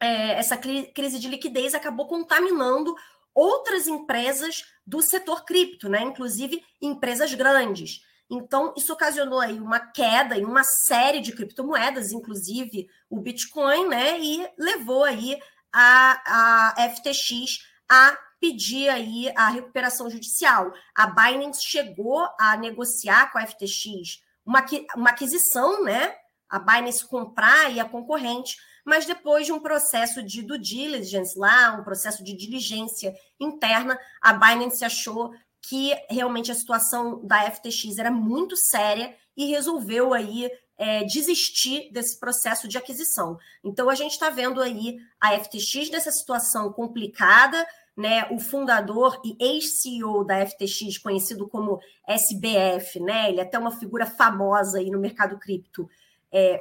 é, 0.00 0.32
essa 0.32 0.56
crise 0.56 1.18
de 1.18 1.28
liquidez 1.28 1.74
acabou 1.74 2.08
contaminando 2.08 2.94
outras 3.32 3.86
empresas 3.86 4.64
do 4.84 5.00
setor 5.00 5.44
cripto, 5.44 5.88
né? 5.88 6.02
Inclusive 6.02 6.62
empresas 6.80 7.32
grandes. 7.32 8.02
Então, 8.34 8.72
isso 8.74 8.90
ocasionou 8.94 9.40
aí 9.40 9.60
uma 9.60 9.78
queda 9.78 10.38
em 10.38 10.44
uma 10.46 10.64
série 10.64 11.20
de 11.20 11.32
criptomoedas, 11.32 12.12
inclusive 12.12 12.88
o 13.10 13.20
Bitcoin, 13.20 13.88
né? 13.88 14.18
E 14.18 14.48
levou 14.58 15.04
aí 15.04 15.38
a, 15.70 16.72
a 16.74 16.88
FTX 16.88 17.58
a 17.86 18.16
pedir 18.40 18.88
aí 18.88 19.30
a 19.36 19.50
recuperação 19.50 20.08
judicial. 20.08 20.72
A 20.96 21.06
Binance 21.08 21.62
chegou 21.62 22.26
a 22.40 22.56
negociar 22.56 23.30
com 23.30 23.38
a 23.38 23.46
FTX 23.46 24.22
uma, 24.46 24.64
uma 24.96 25.10
aquisição, 25.10 25.84
né? 25.84 26.14
A 26.48 26.58
Binance 26.58 27.06
comprar 27.06 27.70
e 27.70 27.80
a 27.80 27.84
concorrente, 27.84 28.56
mas 28.82 29.04
depois 29.04 29.44
de 29.44 29.52
um 29.52 29.60
processo 29.60 30.22
de 30.22 30.40
due 30.40 30.58
diligence 30.58 31.38
lá, 31.38 31.76
um 31.78 31.84
processo 31.84 32.24
de 32.24 32.34
diligência 32.34 33.14
interna, 33.38 33.98
a 34.22 34.32
Binance 34.32 34.82
achou 34.82 35.34
que 35.62 35.94
realmente 36.10 36.50
a 36.50 36.54
situação 36.54 37.24
da 37.24 37.48
FTX 37.48 37.98
era 37.98 38.10
muito 38.10 38.56
séria 38.56 39.16
e 39.36 39.46
resolveu 39.46 40.12
aí 40.12 40.50
é, 40.76 41.04
desistir 41.04 41.90
desse 41.92 42.18
processo 42.18 42.66
de 42.66 42.76
aquisição. 42.76 43.38
Então 43.62 43.88
a 43.88 43.94
gente 43.94 44.12
está 44.12 44.28
vendo 44.28 44.60
aí 44.60 44.98
a 45.20 45.38
FTX 45.38 45.90
nessa 45.90 46.10
situação 46.10 46.72
complicada, 46.72 47.64
né? 47.96 48.26
O 48.32 48.40
fundador 48.40 49.20
e 49.24 49.36
ex-CEO 49.38 50.24
da 50.24 50.44
FTX, 50.44 50.98
conhecido 50.98 51.48
como 51.48 51.80
SBF, 52.08 52.98
né? 52.98 53.30
Ele 53.30 53.38
é 53.38 53.44
até 53.44 53.58
uma 53.58 53.70
figura 53.70 54.04
famosa 54.04 54.78
aí 54.78 54.90
no 54.90 54.98
mercado 54.98 55.38
cripto, 55.38 55.88
é, 56.32 56.60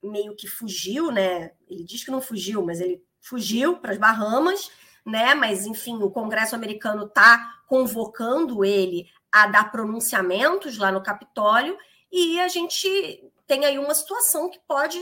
meio 0.00 0.36
que 0.36 0.46
fugiu, 0.46 1.10
né? 1.10 1.50
Ele 1.68 1.82
diz 1.82 2.04
que 2.04 2.10
não 2.12 2.20
fugiu, 2.20 2.64
mas 2.64 2.80
ele 2.80 3.02
fugiu 3.20 3.78
para 3.78 3.90
as 3.92 3.98
Bahamas 3.98 4.70
né? 5.06 5.34
Mas, 5.34 5.64
enfim, 5.64 6.02
o 6.02 6.10
Congresso 6.10 6.56
americano 6.56 7.06
está 7.06 7.60
convocando 7.68 8.64
ele 8.64 9.08
a 9.30 9.46
dar 9.46 9.70
pronunciamentos 9.70 10.76
lá 10.76 10.90
no 10.90 11.02
Capitólio, 11.02 11.78
e 12.10 12.40
a 12.40 12.48
gente 12.48 13.24
tem 13.46 13.64
aí 13.64 13.78
uma 13.78 13.94
situação 13.94 14.50
que 14.50 14.58
pode 14.66 15.00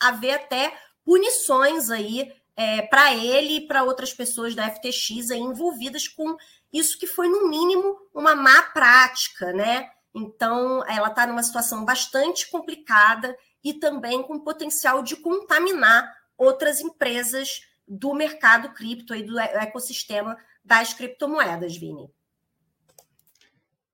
haver 0.00 0.32
até 0.32 0.74
punições 1.04 1.90
aí 1.90 2.32
é, 2.56 2.82
para 2.82 3.14
ele 3.14 3.56
e 3.56 3.66
para 3.66 3.82
outras 3.82 4.12
pessoas 4.12 4.54
da 4.54 4.70
FTX 4.70 5.30
aí 5.30 5.40
envolvidas 5.40 6.08
com 6.08 6.36
isso 6.72 6.98
que 6.98 7.06
foi, 7.06 7.28
no 7.28 7.48
mínimo, 7.48 7.98
uma 8.14 8.34
má 8.34 8.62
prática, 8.62 9.52
né? 9.52 9.90
Então, 10.14 10.84
ela 10.86 11.08
está 11.08 11.26
numa 11.26 11.42
situação 11.42 11.84
bastante 11.84 12.50
complicada 12.50 13.36
e 13.64 13.74
também 13.74 14.22
com 14.22 14.38
potencial 14.38 15.02
de 15.02 15.16
contaminar 15.16 16.10
outras 16.36 16.80
empresas 16.80 17.62
do 17.86 18.14
mercado 18.14 18.72
cripto 18.72 19.14
e 19.14 19.22
do 19.22 19.38
ecossistema 19.38 20.36
das 20.64 20.94
criptomoedas, 20.94 21.76
Vini. 21.76 22.10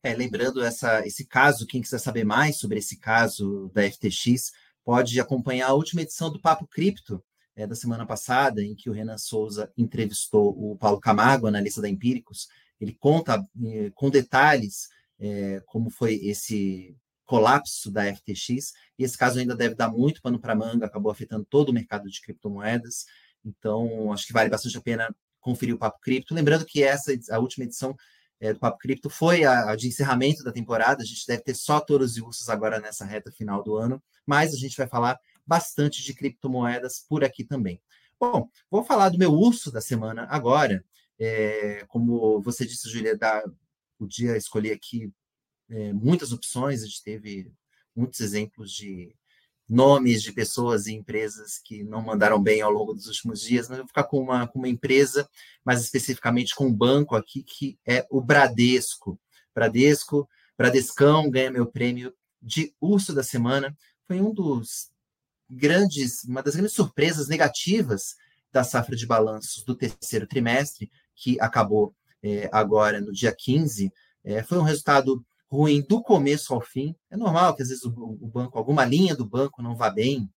É, 0.02 0.14
lembrando 0.14 0.62
essa, 0.62 1.06
esse 1.06 1.26
caso, 1.26 1.66
quem 1.66 1.82
quiser 1.82 1.98
saber 1.98 2.24
mais 2.24 2.56
sobre 2.56 2.78
esse 2.78 2.98
caso 2.98 3.70
da 3.74 3.82
FTX, 3.82 4.52
pode 4.84 5.18
acompanhar 5.20 5.68
a 5.68 5.74
última 5.74 6.02
edição 6.02 6.30
do 6.30 6.40
Papo 6.40 6.66
Cripto, 6.66 7.22
é, 7.56 7.66
da 7.66 7.74
semana 7.74 8.06
passada, 8.06 8.62
em 8.62 8.74
que 8.74 8.88
o 8.88 8.92
Renan 8.92 9.18
Souza 9.18 9.72
entrevistou 9.76 10.50
o 10.56 10.76
Paulo 10.76 11.00
Camargo, 11.00 11.48
analista 11.48 11.82
da 11.82 11.88
Empíricos. 11.88 12.48
Ele 12.80 12.94
conta 12.94 13.44
é, 13.64 13.90
com 13.94 14.08
detalhes 14.08 14.88
é, 15.18 15.60
como 15.66 15.90
foi 15.90 16.14
esse 16.14 16.96
colapso 17.24 17.90
da 17.90 18.04
FTX, 18.14 18.72
e 18.98 19.04
esse 19.04 19.18
caso 19.18 19.38
ainda 19.38 19.54
deve 19.54 19.74
dar 19.74 19.90
muito 19.90 20.22
pano 20.22 20.38
para 20.38 20.54
manga, 20.54 20.86
acabou 20.86 21.12
afetando 21.12 21.44
todo 21.44 21.68
o 21.68 21.72
mercado 21.74 22.08
de 22.08 22.20
criptomoedas. 22.22 23.04
Então, 23.44 24.12
acho 24.12 24.26
que 24.26 24.32
vale 24.32 24.50
bastante 24.50 24.76
a 24.76 24.80
pena 24.80 25.14
conferir 25.40 25.74
o 25.74 25.78
Papo 25.78 26.00
Cripto. 26.00 26.34
Lembrando 26.34 26.64
que 26.64 26.82
essa, 26.82 27.12
a 27.30 27.38
última 27.38 27.64
edição 27.64 27.96
é, 28.40 28.52
do 28.52 28.58
Papo 28.58 28.78
Cripto 28.78 29.08
foi 29.08 29.44
a, 29.44 29.70
a, 29.70 29.76
de 29.76 29.88
encerramento 29.88 30.42
da 30.42 30.52
temporada. 30.52 31.02
A 31.02 31.06
gente 31.06 31.26
deve 31.26 31.42
ter 31.42 31.54
só 31.54 31.80
touros 31.80 32.16
e 32.16 32.22
ursos 32.22 32.48
agora 32.48 32.80
nessa 32.80 33.04
reta 33.04 33.32
final 33.32 33.62
do 33.62 33.76
ano, 33.76 34.02
mas 34.26 34.52
a 34.52 34.56
gente 34.56 34.76
vai 34.76 34.86
falar 34.86 35.18
bastante 35.46 36.02
de 36.02 36.14
criptomoedas 36.14 37.04
por 37.08 37.24
aqui 37.24 37.44
também. 37.44 37.80
Bom, 38.20 38.48
vou 38.70 38.84
falar 38.84 39.08
do 39.08 39.18
meu 39.18 39.32
urso 39.32 39.70
da 39.70 39.80
semana 39.80 40.26
agora. 40.28 40.84
É, 41.18 41.84
como 41.88 42.40
você 42.42 42.66
disse, 42.66 42.90
Julia, 42.90 43.16
da, 43.16 43.42
podia 43.98 44.36
escolher 44.36 44.72
aqui 44.72 45.12
é, 45.70 45.92
muitas 45.92 46.32
opções, 46.32 46.82
a 46.82 46.86
gente 46.86 47.02
teve 47.02 47.52
muitos 47.94 48.20
exemplos 48.20 48.72
de 48.72 49.14
nomes 49.68 50.22
de 50.22 50.32
pessoas 50.32 50.86
e 50.86 50.94
empresas 50.94 51.58
que 51.62 51.84
não 51.84 52.00
mandaram 52.02 52.42
bem 52.42 52.60
ao 52.62 52.70
longo 52.70 52.94
dos 52.94 53.06
últimos 53.06 53.40
dias, 53.40 53.68
mas 53.68 53.78
eu 53.78 53.84
vou 53.84 53.88
ficar 53.88 54.04
com 54.04 54.18
uma, 54.20 54.46
com 54.48 54.58
uma 54.58 54.68
empresa, 54.68 55.28
mais 55.64 55.82
especificamente 55.82 56.54
com 56.54 56.66
um 56.66 56.74
banco 56.74 57.14
aqui, 57.14 57.42
que 57.42 57.78
é 57.86 58.06
o 58.10 58.20
Bradesco. 58.20 59.20
Bradesco, 59.54 60.28
Bradescão 60.56 61.30
ganha 61.30 61.50
meu 61.50 61.66
prêmio 61.66 62.14
de 62.40 62.74
urso 62.80 63.12
da 63.12 63.22
semana. 63.22 63.76
Foi 64.06 64.20
um 64.20 64.32
dos 64.32 64.90
grandes, 65.50 66.24
uma 66.24 66.42
das 66.42 66.54
grandes 66.54 66.74
surpresas 66.74 67.28
negativas 67.28 68.16
da 68.50 68.64
safra 68.64 68.96
de 68.96 69.06
balanços 69.06 69.62
do 69.64 69.74
terceiro 69.74 70.26
trimestre, 70.26 70.90
que 71.14 71.38
acabou 71.40 71.94
é, 72.22 72.48
agora 72.52 73.00
no 73.00 73.12
dia 73.12 73.34
15, 73.36 73.92
é, 74.24 74.42
foi 74.42 74.58
um 74.58 74.62
resultado 74.62 75.24
ruim 75.48 75.82
do 75.82 76.02
começo 76.02 76.54
ao 76.54 76.60
fim. 76.60 76.94
É 77.10 77.16
normal 77.16 77.54
que 77.56 77.62
às 77.62 77.68
vezes 77.68 77.84
o, 77.84 77.90
o 77.90 78.28
banco, 78.28 78.58
alguma 78.58 78.84
linha 78.84 79.16
do 79.16 79.26
banco 79.26 79.62
não 79.62 79.74
vá 79.74 79.90
bem. 79.90 80.30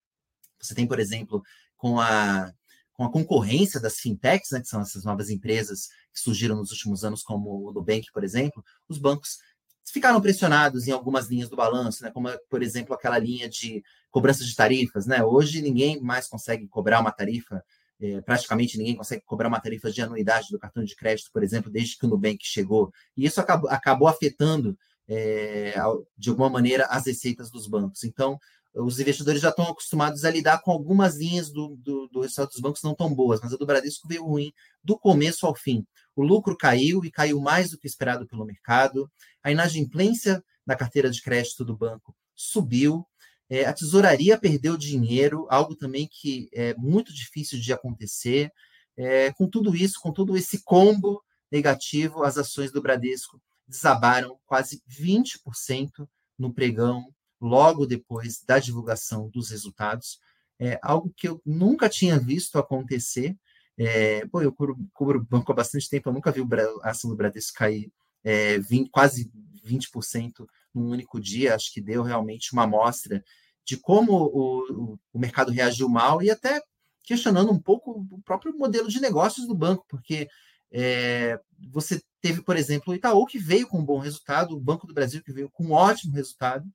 Você 0.59 0.73
tem, 0.73 0.87
por 0.87 0.99
exemplo, 0.99 1.43
com 1.75 1.99
a, 1.99 2.51
com 2.93 3.03
a 3.03 3.11
concorrência 3.11 3.79
das 3.79 3.97
fintechs, 3.97 4.51
né, 4.51 4.61
que 4.61 4.67
são 4.67 4.81
essas 4.81 5.03
novas 5.03 5.29
empresas 5.29 5.87
que 6.13 6.19
surgiram 6.19 6.55
nos 6.55 6.71
últimos 6.71 7.03
anos, 7.03 7.23
como 7.23 7.67
o 7.67 7.73
Nubank, 7.73 8.07
por 8.13 8.23
exemplo, 8.23 8.63
os 8.87 8.97
bancos 8.97 9.39
ficaram 9.83 10.21
pressionados 10.21 10.87
em 10.87 10.91
algumas 10.91 11.27
linhas 11.27 11.49
do 11.49 11.55
balanço, 11.55 12.03
né, 12.03 12.11
como, 12.11 12.29
por 12.49 12.61
exemplo, 12.61 12.93
aquela 12.93 13.17
linha 13.17 13.49
de 13.49 13.83
cobrança 14.09 14.45
de 14.45 14.55
tarifas. 14.55 15.05
Né? 15.05 15.23
Hoje 15.23 15.61
ninguém 15.61 15.99
mais 15.99 16.27
consegue 16.27 16.67
cobrar 16.67 17.01
uma 17.01 17.11
tarifa 17.11 17.61
é, 18.01 18.19
praticamente 18.19 18.79
ninguém 18.79 18.95
consegue 18.95 19.21
cobrar 19.23 19.47
uma 19.47 19.59
tarifa 19.59 19.91
de 19.91 20.01
anuidade 20.01 20.47
do 20.49 20.57
cartão 20.57 20.83
de 20.83 20.95
crédito, 20.95 21.29
por 21.31 21.43
exemplo, 21.43 21.71
desde 21.71 21.95
que 21.97 22.05
o 22.05 22.09
Nubank 22.09 22.39
chegou. 22.41 22.91
E 23.15 23.25
isso 23.25 23.39
acabou, 23.39 23.69
acabou 23.69 24.07
afetando, 24.07 24.75
é, 25.13 25.73
de 26.17 26.29
alguma 26.29 26.49
maneira, 26.49 26.85
as 26.85 27.05
receitas 27.05 27.51
dos 27.51 27.67
bancos. 27.67 28.05
Então, 28.05 28.39
os 28.73 28.97
investidores 28.97 29.41
já 29.41 29.49
estão 29.49 29.65
acostumados 29.65 30.23
a 30.23 30.31
lidar 30.31 30.61
com 30.61 30.71
algumas 30.71 31.17
linhas 31.17 31.51
do, 31.51 31.75
do, 31.75 32.07
do 32.07 32.21
resultado 32.21 32.47
dos 32.47 32.61
bancos 32.61 32.81
não 32.81 32.95
tão 32.95 33.13
boas, 33.13 33.41
mas 33.43 33.53
a 33.53 33.57
do 33.57 33.65
Bradesco 33.65 34.07
veio 34.07 34.23
ruim 34.23 34.53
do 34.81 34.97
começo 34.97 35.45
ao 35.45 35.53
fim. 35.53 35.85
O 36.15 36.23
lucro 36.23 36.55
caiu 36.57 37.03
e 37.03 37.11
caiu 37.11 37.41
mais 37.41 37.71
do 37.71 37.77
que 37.77 37.85
esperado 37.85 38.25
pelo 38.25 38.45
mercado. 38.45 39.11
A 39.43 39.51
inadimplência 39.51 40.41
na 40.65 40.77
carteira 40.77 41.09
de 41.09 41.21
crédito 41.21 41.65
do 41.65 41.75
banco 41.75 42.15
subiu. 42.33 43.05
É, 43.49 43.65
a 43.65 43.73
tesouraria 43.73 44.37
perdeu 44.37 44.77
dinheiro, 44.77 45.45
algo 45.49 45.75
também 45.75 46.07
que 46.09 46.49
é 46.53 46.73
muito 46.75 47.13
difícil 47.13 47.59
de 47.59 47.73
acontecer. 47.73 48.49
É, 48.95 49.33
com 49.33 49.45
tudo 49.45 49.75
isso, 49.75 49.99
com 50.01 50.13
todo 50.13 50.37
esse 50.37 50.63
combo 50.63 51.21
negativo, 51.51 52.23
as 52.23 52.37
ações 52.37 52.71
do 52.71 52.81
Bradesco 52.81 53.41
desabaram 53.71 54.37
quase 54.45 54.83
20% 54.87 56.07
no 56.37 56.53
pregão, 56.53 57.13
logo 57.39 57.85
depois 57.85 58.43
da 58.43 58.59
divulgação 58.59 59.29
dos 59.29 59.49
resultados. 59.49 60.19
É 60.59 60.77
algo 60.83 61.11
que 61.15 61.27
eu 61.27 61.41
nunca 61.45 61.89
tinha 61.89 62.19
visto 62.19 62.59
acontecer. 62.59 63.35
É, 63.77 64.25
pô, 64.27 64.41
eu 64.41 64.51
cubro, 64.51 64.77
cubro 64.93 65.25
banco 65.27 65.51
há 65.51 65.55
bastante 65.55 65.89
tempo, 65.89 66.09
eu 66.09 66.13
nunca 66.13 66.31
vi 66.31 66.41
a 66.83 66.89
ação 66.89 67.09
do 67.09 67.15
Bradesco 67.15 67.57
cair 67.57 67.91
é, 68.23 68.59
20, 68.59 68.91
quase 68.91 69.31
20% 69.65 70.45
num 70.73 70.89
único 70.89 71.19
dia. 71.19 71.55
Acho 71.55 71.73
que 71.73 71.81
deu 71.81 72.03
realmente 72.03 72.53
uma 72.53 72.63
amostra 72.63 73.23
de 73.65 73.77
como 73.77 74.13
o, 74.13 74.99
o 75.13 75.19
mercado 75.19 75.51
reagiu 75.51 75.87
mal 75.87 76.21
e 76.21 76.29
até 76.29 76.61
questionando 77.03 77.51
um 77.51 77.59
pouco 77.59 78.05
o 78.11 78.21
próprio 78.21 78.55
modelo 78.55 78.87
de 78.87 78.99
negócios 78.99 79.47
do 79.47 79.55
banco, 79.55 79.85
porque 79.87 80.27
é, 80.71 81.39
você 81.71 82.01
teve, 82.21 82.41
por 82.41 82.55
exemplo, 82.55 82.93
o 82.93 82.95
Itaú, 82.95 83.25
que 83.25 83.39
veio 83.39 83.67
com 83.67 83.79
um 83.79 83.85
bom 83.85 83.97
resultado, 83.97 84.55
o 84.55 84.59
Banco 84.59 84.85
do 84.85 84.93
Brasil, 84.93 85.23
que 85.23 85.33
veio 85.33 85.49
com 85.49 85.65
um 85.65 85.71
ótimo 85.71 86.13
resultado, 86.13 86.71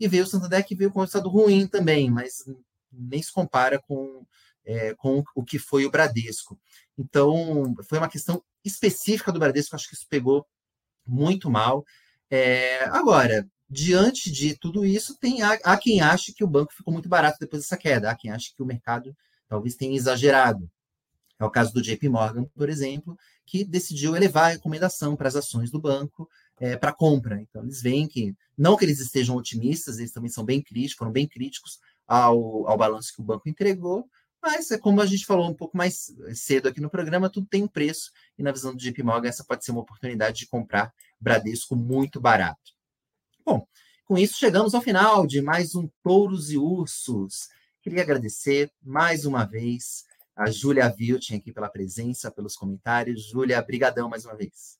e 0.00 0.08
veio 0.08 0.24
o 0.24 0.26
Santander, 0.26 0.64
que 0.64 0.74
veio 0.74 0.90
com 0.90 1.00
um 1.00 1.02
resultado 1.02 1.28
ruim 1.28 1.66
também, 1.66 2.10
mas 2.10 2.44
nem 2.90 3.22
se 3.22 3.32
compara 3.32 3.78
com, 3.78 4.26
é, 4.64 4.94
com 4.94 5.22
o 5.34 5.44
que 5.44 5.58
foi 5.58 5.84
o 5.84 5.90
Bradesco. 5.90 6.58
Então, 6.98 7.74
foi 7.88 7.98
uma 7.98 8.08
questão 8.08 8.42
específica 8.64 9.30
do 9.30 9.38
Bradesco, 9.38 9.76
acho 9.76 9.88
que 9.88 9.94
isso 9.94 10.06
pegou 10.08 10.46
muito 11.06 11.50
mal. 11.50 11.84
É, 12.30 12.84
agora, 12.86 13.46
diante 13.68 14.30
de 14.30 14.56
tudo 14.58 14.84
isso, 14.84 15.16
tem 15.18 15.42
há, 15.42 15.58
há, 15.64 15.76
quem 15.76 16.00
ache 16.00 16.32
que 16.32 16.44
o 16.44 16.48
banco 16.48 16.74
ficou 16.74 16.92
muito 16.92 17.08
barato 17.08 17.38
depois 17.40 17.62
dessa 17.62 17.76
queda, 17.76 18.10
há 18.10 18.16
quem 18.16 18.30
ache 18.30 18.54
que 18.54 18.62
o 18.62 18.66
mercado 18.66 19.16
talvez 19.48 19.76
tenha 19.76 19.96
exagerado. 19.96 20.70
É 21.38 21.44
o 21.44 21.50
caso 21.50 21.72
do 21.72 21.82
JP 21.82 22.08
Morgan, 22.08 22.44
por 22.54 22.68
exemplo, 22.68 23.16
que 23.46 23.64
decidiu 23.64 24.16
elevar 24.16 24.46
a 24.46 24.52
recomendação 24.54 25.16
para 25.16 25.28
as 25.28 25.36
ações 25.36 25.70
do 25.70 25.80
banco 25.80 26.28
é, 26.58 26.76
para 26.76 26.92
compra. 26.92 27.40
Então, 27.40 27.62
eles 27.62 27.80
veem 27.80 28.08
que, 28.08 28.34
não 28.58 28.76
que 28.76 28.84
eles 28.84 28.98
estejam 28.98 29.36
otimistas, 29.36 29.98
eles 29.98 30.12
também 30.12 30.30
são 30.30 30.44
bem 30.44 30.60
críticos, 30.60 30.98
foram 30.98 31.12
bem 31.12 31.26
críticos 31.26 31.78
ao, 32.06 32.68
ao 32.68 32.76
balanço 32.76 33.14
que 33.14 33.20
o 33.20 33.24
banco 33.24 33.48
entregou, 33.48 34.08
mas 34.42 34.70
é 34.70 34.78
como 34.78 35.00
a 35.00 35.06
gente 35.06 35.26
falou 35.26 35.48
um 35.48 35.54
pouco 35.54 35.76
mais 35.76 36.12
cedo 36.34 36.68
aqui 36.68 36.80
no 36.80 36.90
programa, 36.90 37.30
tudo 37.30 37.46
tem 37.46 37.62
um 37.62 37.68
preço, 37.68 38.10
e 38.38 38.42
na 38.42 38.52
visão 38.52 38.72
do 38.72 38.78
JP 38.78 39.02
Morgan, 39.02 39.28
essa 39.28 39.44
pode 39.44 39.64
ser 39.64 39.72
uma 39.72 39.80
oportunidade 39.80 40.38
de 40.38 40.46
comprar 40.46 40.92
Bradesco 41.20 41.74
muito 41.74 42.20
barato. 42.20 42.72
Bom, 43.44 43.66
com 44.04 44.16
isso 44.16 44.38
chegamos 44.38 44.74
ao 44.74 44.82
final 44.82 45.26
de 45.26 45.42
mais 45.42 45.74
um 45.74 45.88
Touros 46.02 46.50
e 46.50 46.58
Ursos. 46.58 47.48
Queria 47.82 48.02
agradecer 48.02 48.70
mais 48.82 49.24
uma 49.24 49.44
vez 49.44 50.04
a 50.36 50.50
Júlia 50.50 50.88
Viltin 50.88 51.36
aqui 51.36 51.50
pela 51.50 51.68
presença, 51.68 52.30
pelos 52.30 52.54
comentários. 52.54 53.24
Júlia, 53.24 53.62
brigadão 53.62 54.08
mais 54.08 54.26
uma 54.26 54.36
vez. 54.36 54.78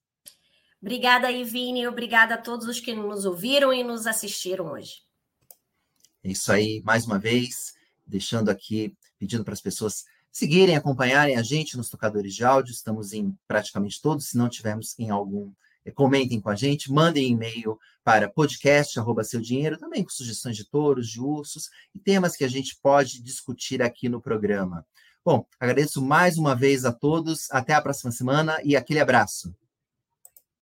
Obrigada, 0.80 1.32
Ivine, 1.32 1.88
obrigada 1.88 2.34
a 2.34 2.38
todos 2.38 2.68
os 2.68 2.78
que 2.78 2.94
nos 2.94 3.24
ouviram 3.24 3.72
e 3.72 3.82
nos 3.82 4.06
assistiram 4.06 4.72
hoje. 4.72 5.02
É 6.22 6.30
isso 6.30 6.52
aí, 6.52 6.82
mais 6.84 7.06
uma 7.06 7.18
vez, 7.18 7.74
deixando 8.06 8.50
aqui, 8.50 8.94
pedindo 9.18 9.42
para 9.42 9.54
as 9.54 9.60
pessoas 9.60 10.04
seguirem, 10.30 10.76
acompanharem 10.76 11.36
a 11.36 11.42
gente 11.42 11.76
nos 11.76 11.88
tocadores 11.88 12.34
de 12.34 12.44
áudio. 12.44 12.72
Estamos 12.72 13.14
em 13.14 13.34
praticamente 13.48 14.02
todos, 14.02 14.28
se 14.28 14.36
não 14.36 14.50
tivermos 14.50 14.96
em 14.98 15.08
algum 15.08 15.50
é, 15.86 15.90
comentem 15.92 16.40
com 16.40 16.50
a 16.50 16.56
gente, 16.56 16.92
mandem 16.92 17.30
e-mail 17.30 17.78
para 18.02 18.28
podcast, 18.28 18.98
arroba 18.98 19.22
seu 19.22 19.40
dinheiro, 19.40 19.78
também 19.78 20.02
com 20.02 20.10
sugestões 20.10 20.56
de 20.56 20.68
touros, 20.68 21.08
de 21.08 21.20
ursos 21.20 21.70
e 21.94 21.98
temas 22.00 22.36
que 22.36 22.44
a 22.44 22.48
gente 22.48 22.76
pode 22.82 23.22
discutir 23.22 23.80
aqui 23.80 24.08
no 24.08 24.20
programa. 24.20 24.84
Bom, 25.26 25.44
agradeço 25.58 26.00
mais 26.00 26.38
uma 26.38 26.54
vez 26.54 26.84
a 26.84 26.92
todos, 26.92 27.50
até 27.50 27.74
a 27.74 27.82
próxima 27.82 28.12
semana 28.12 28.60
e 28.62 28.76
aquele 28.76 29.00
abraço. 29.00 29.52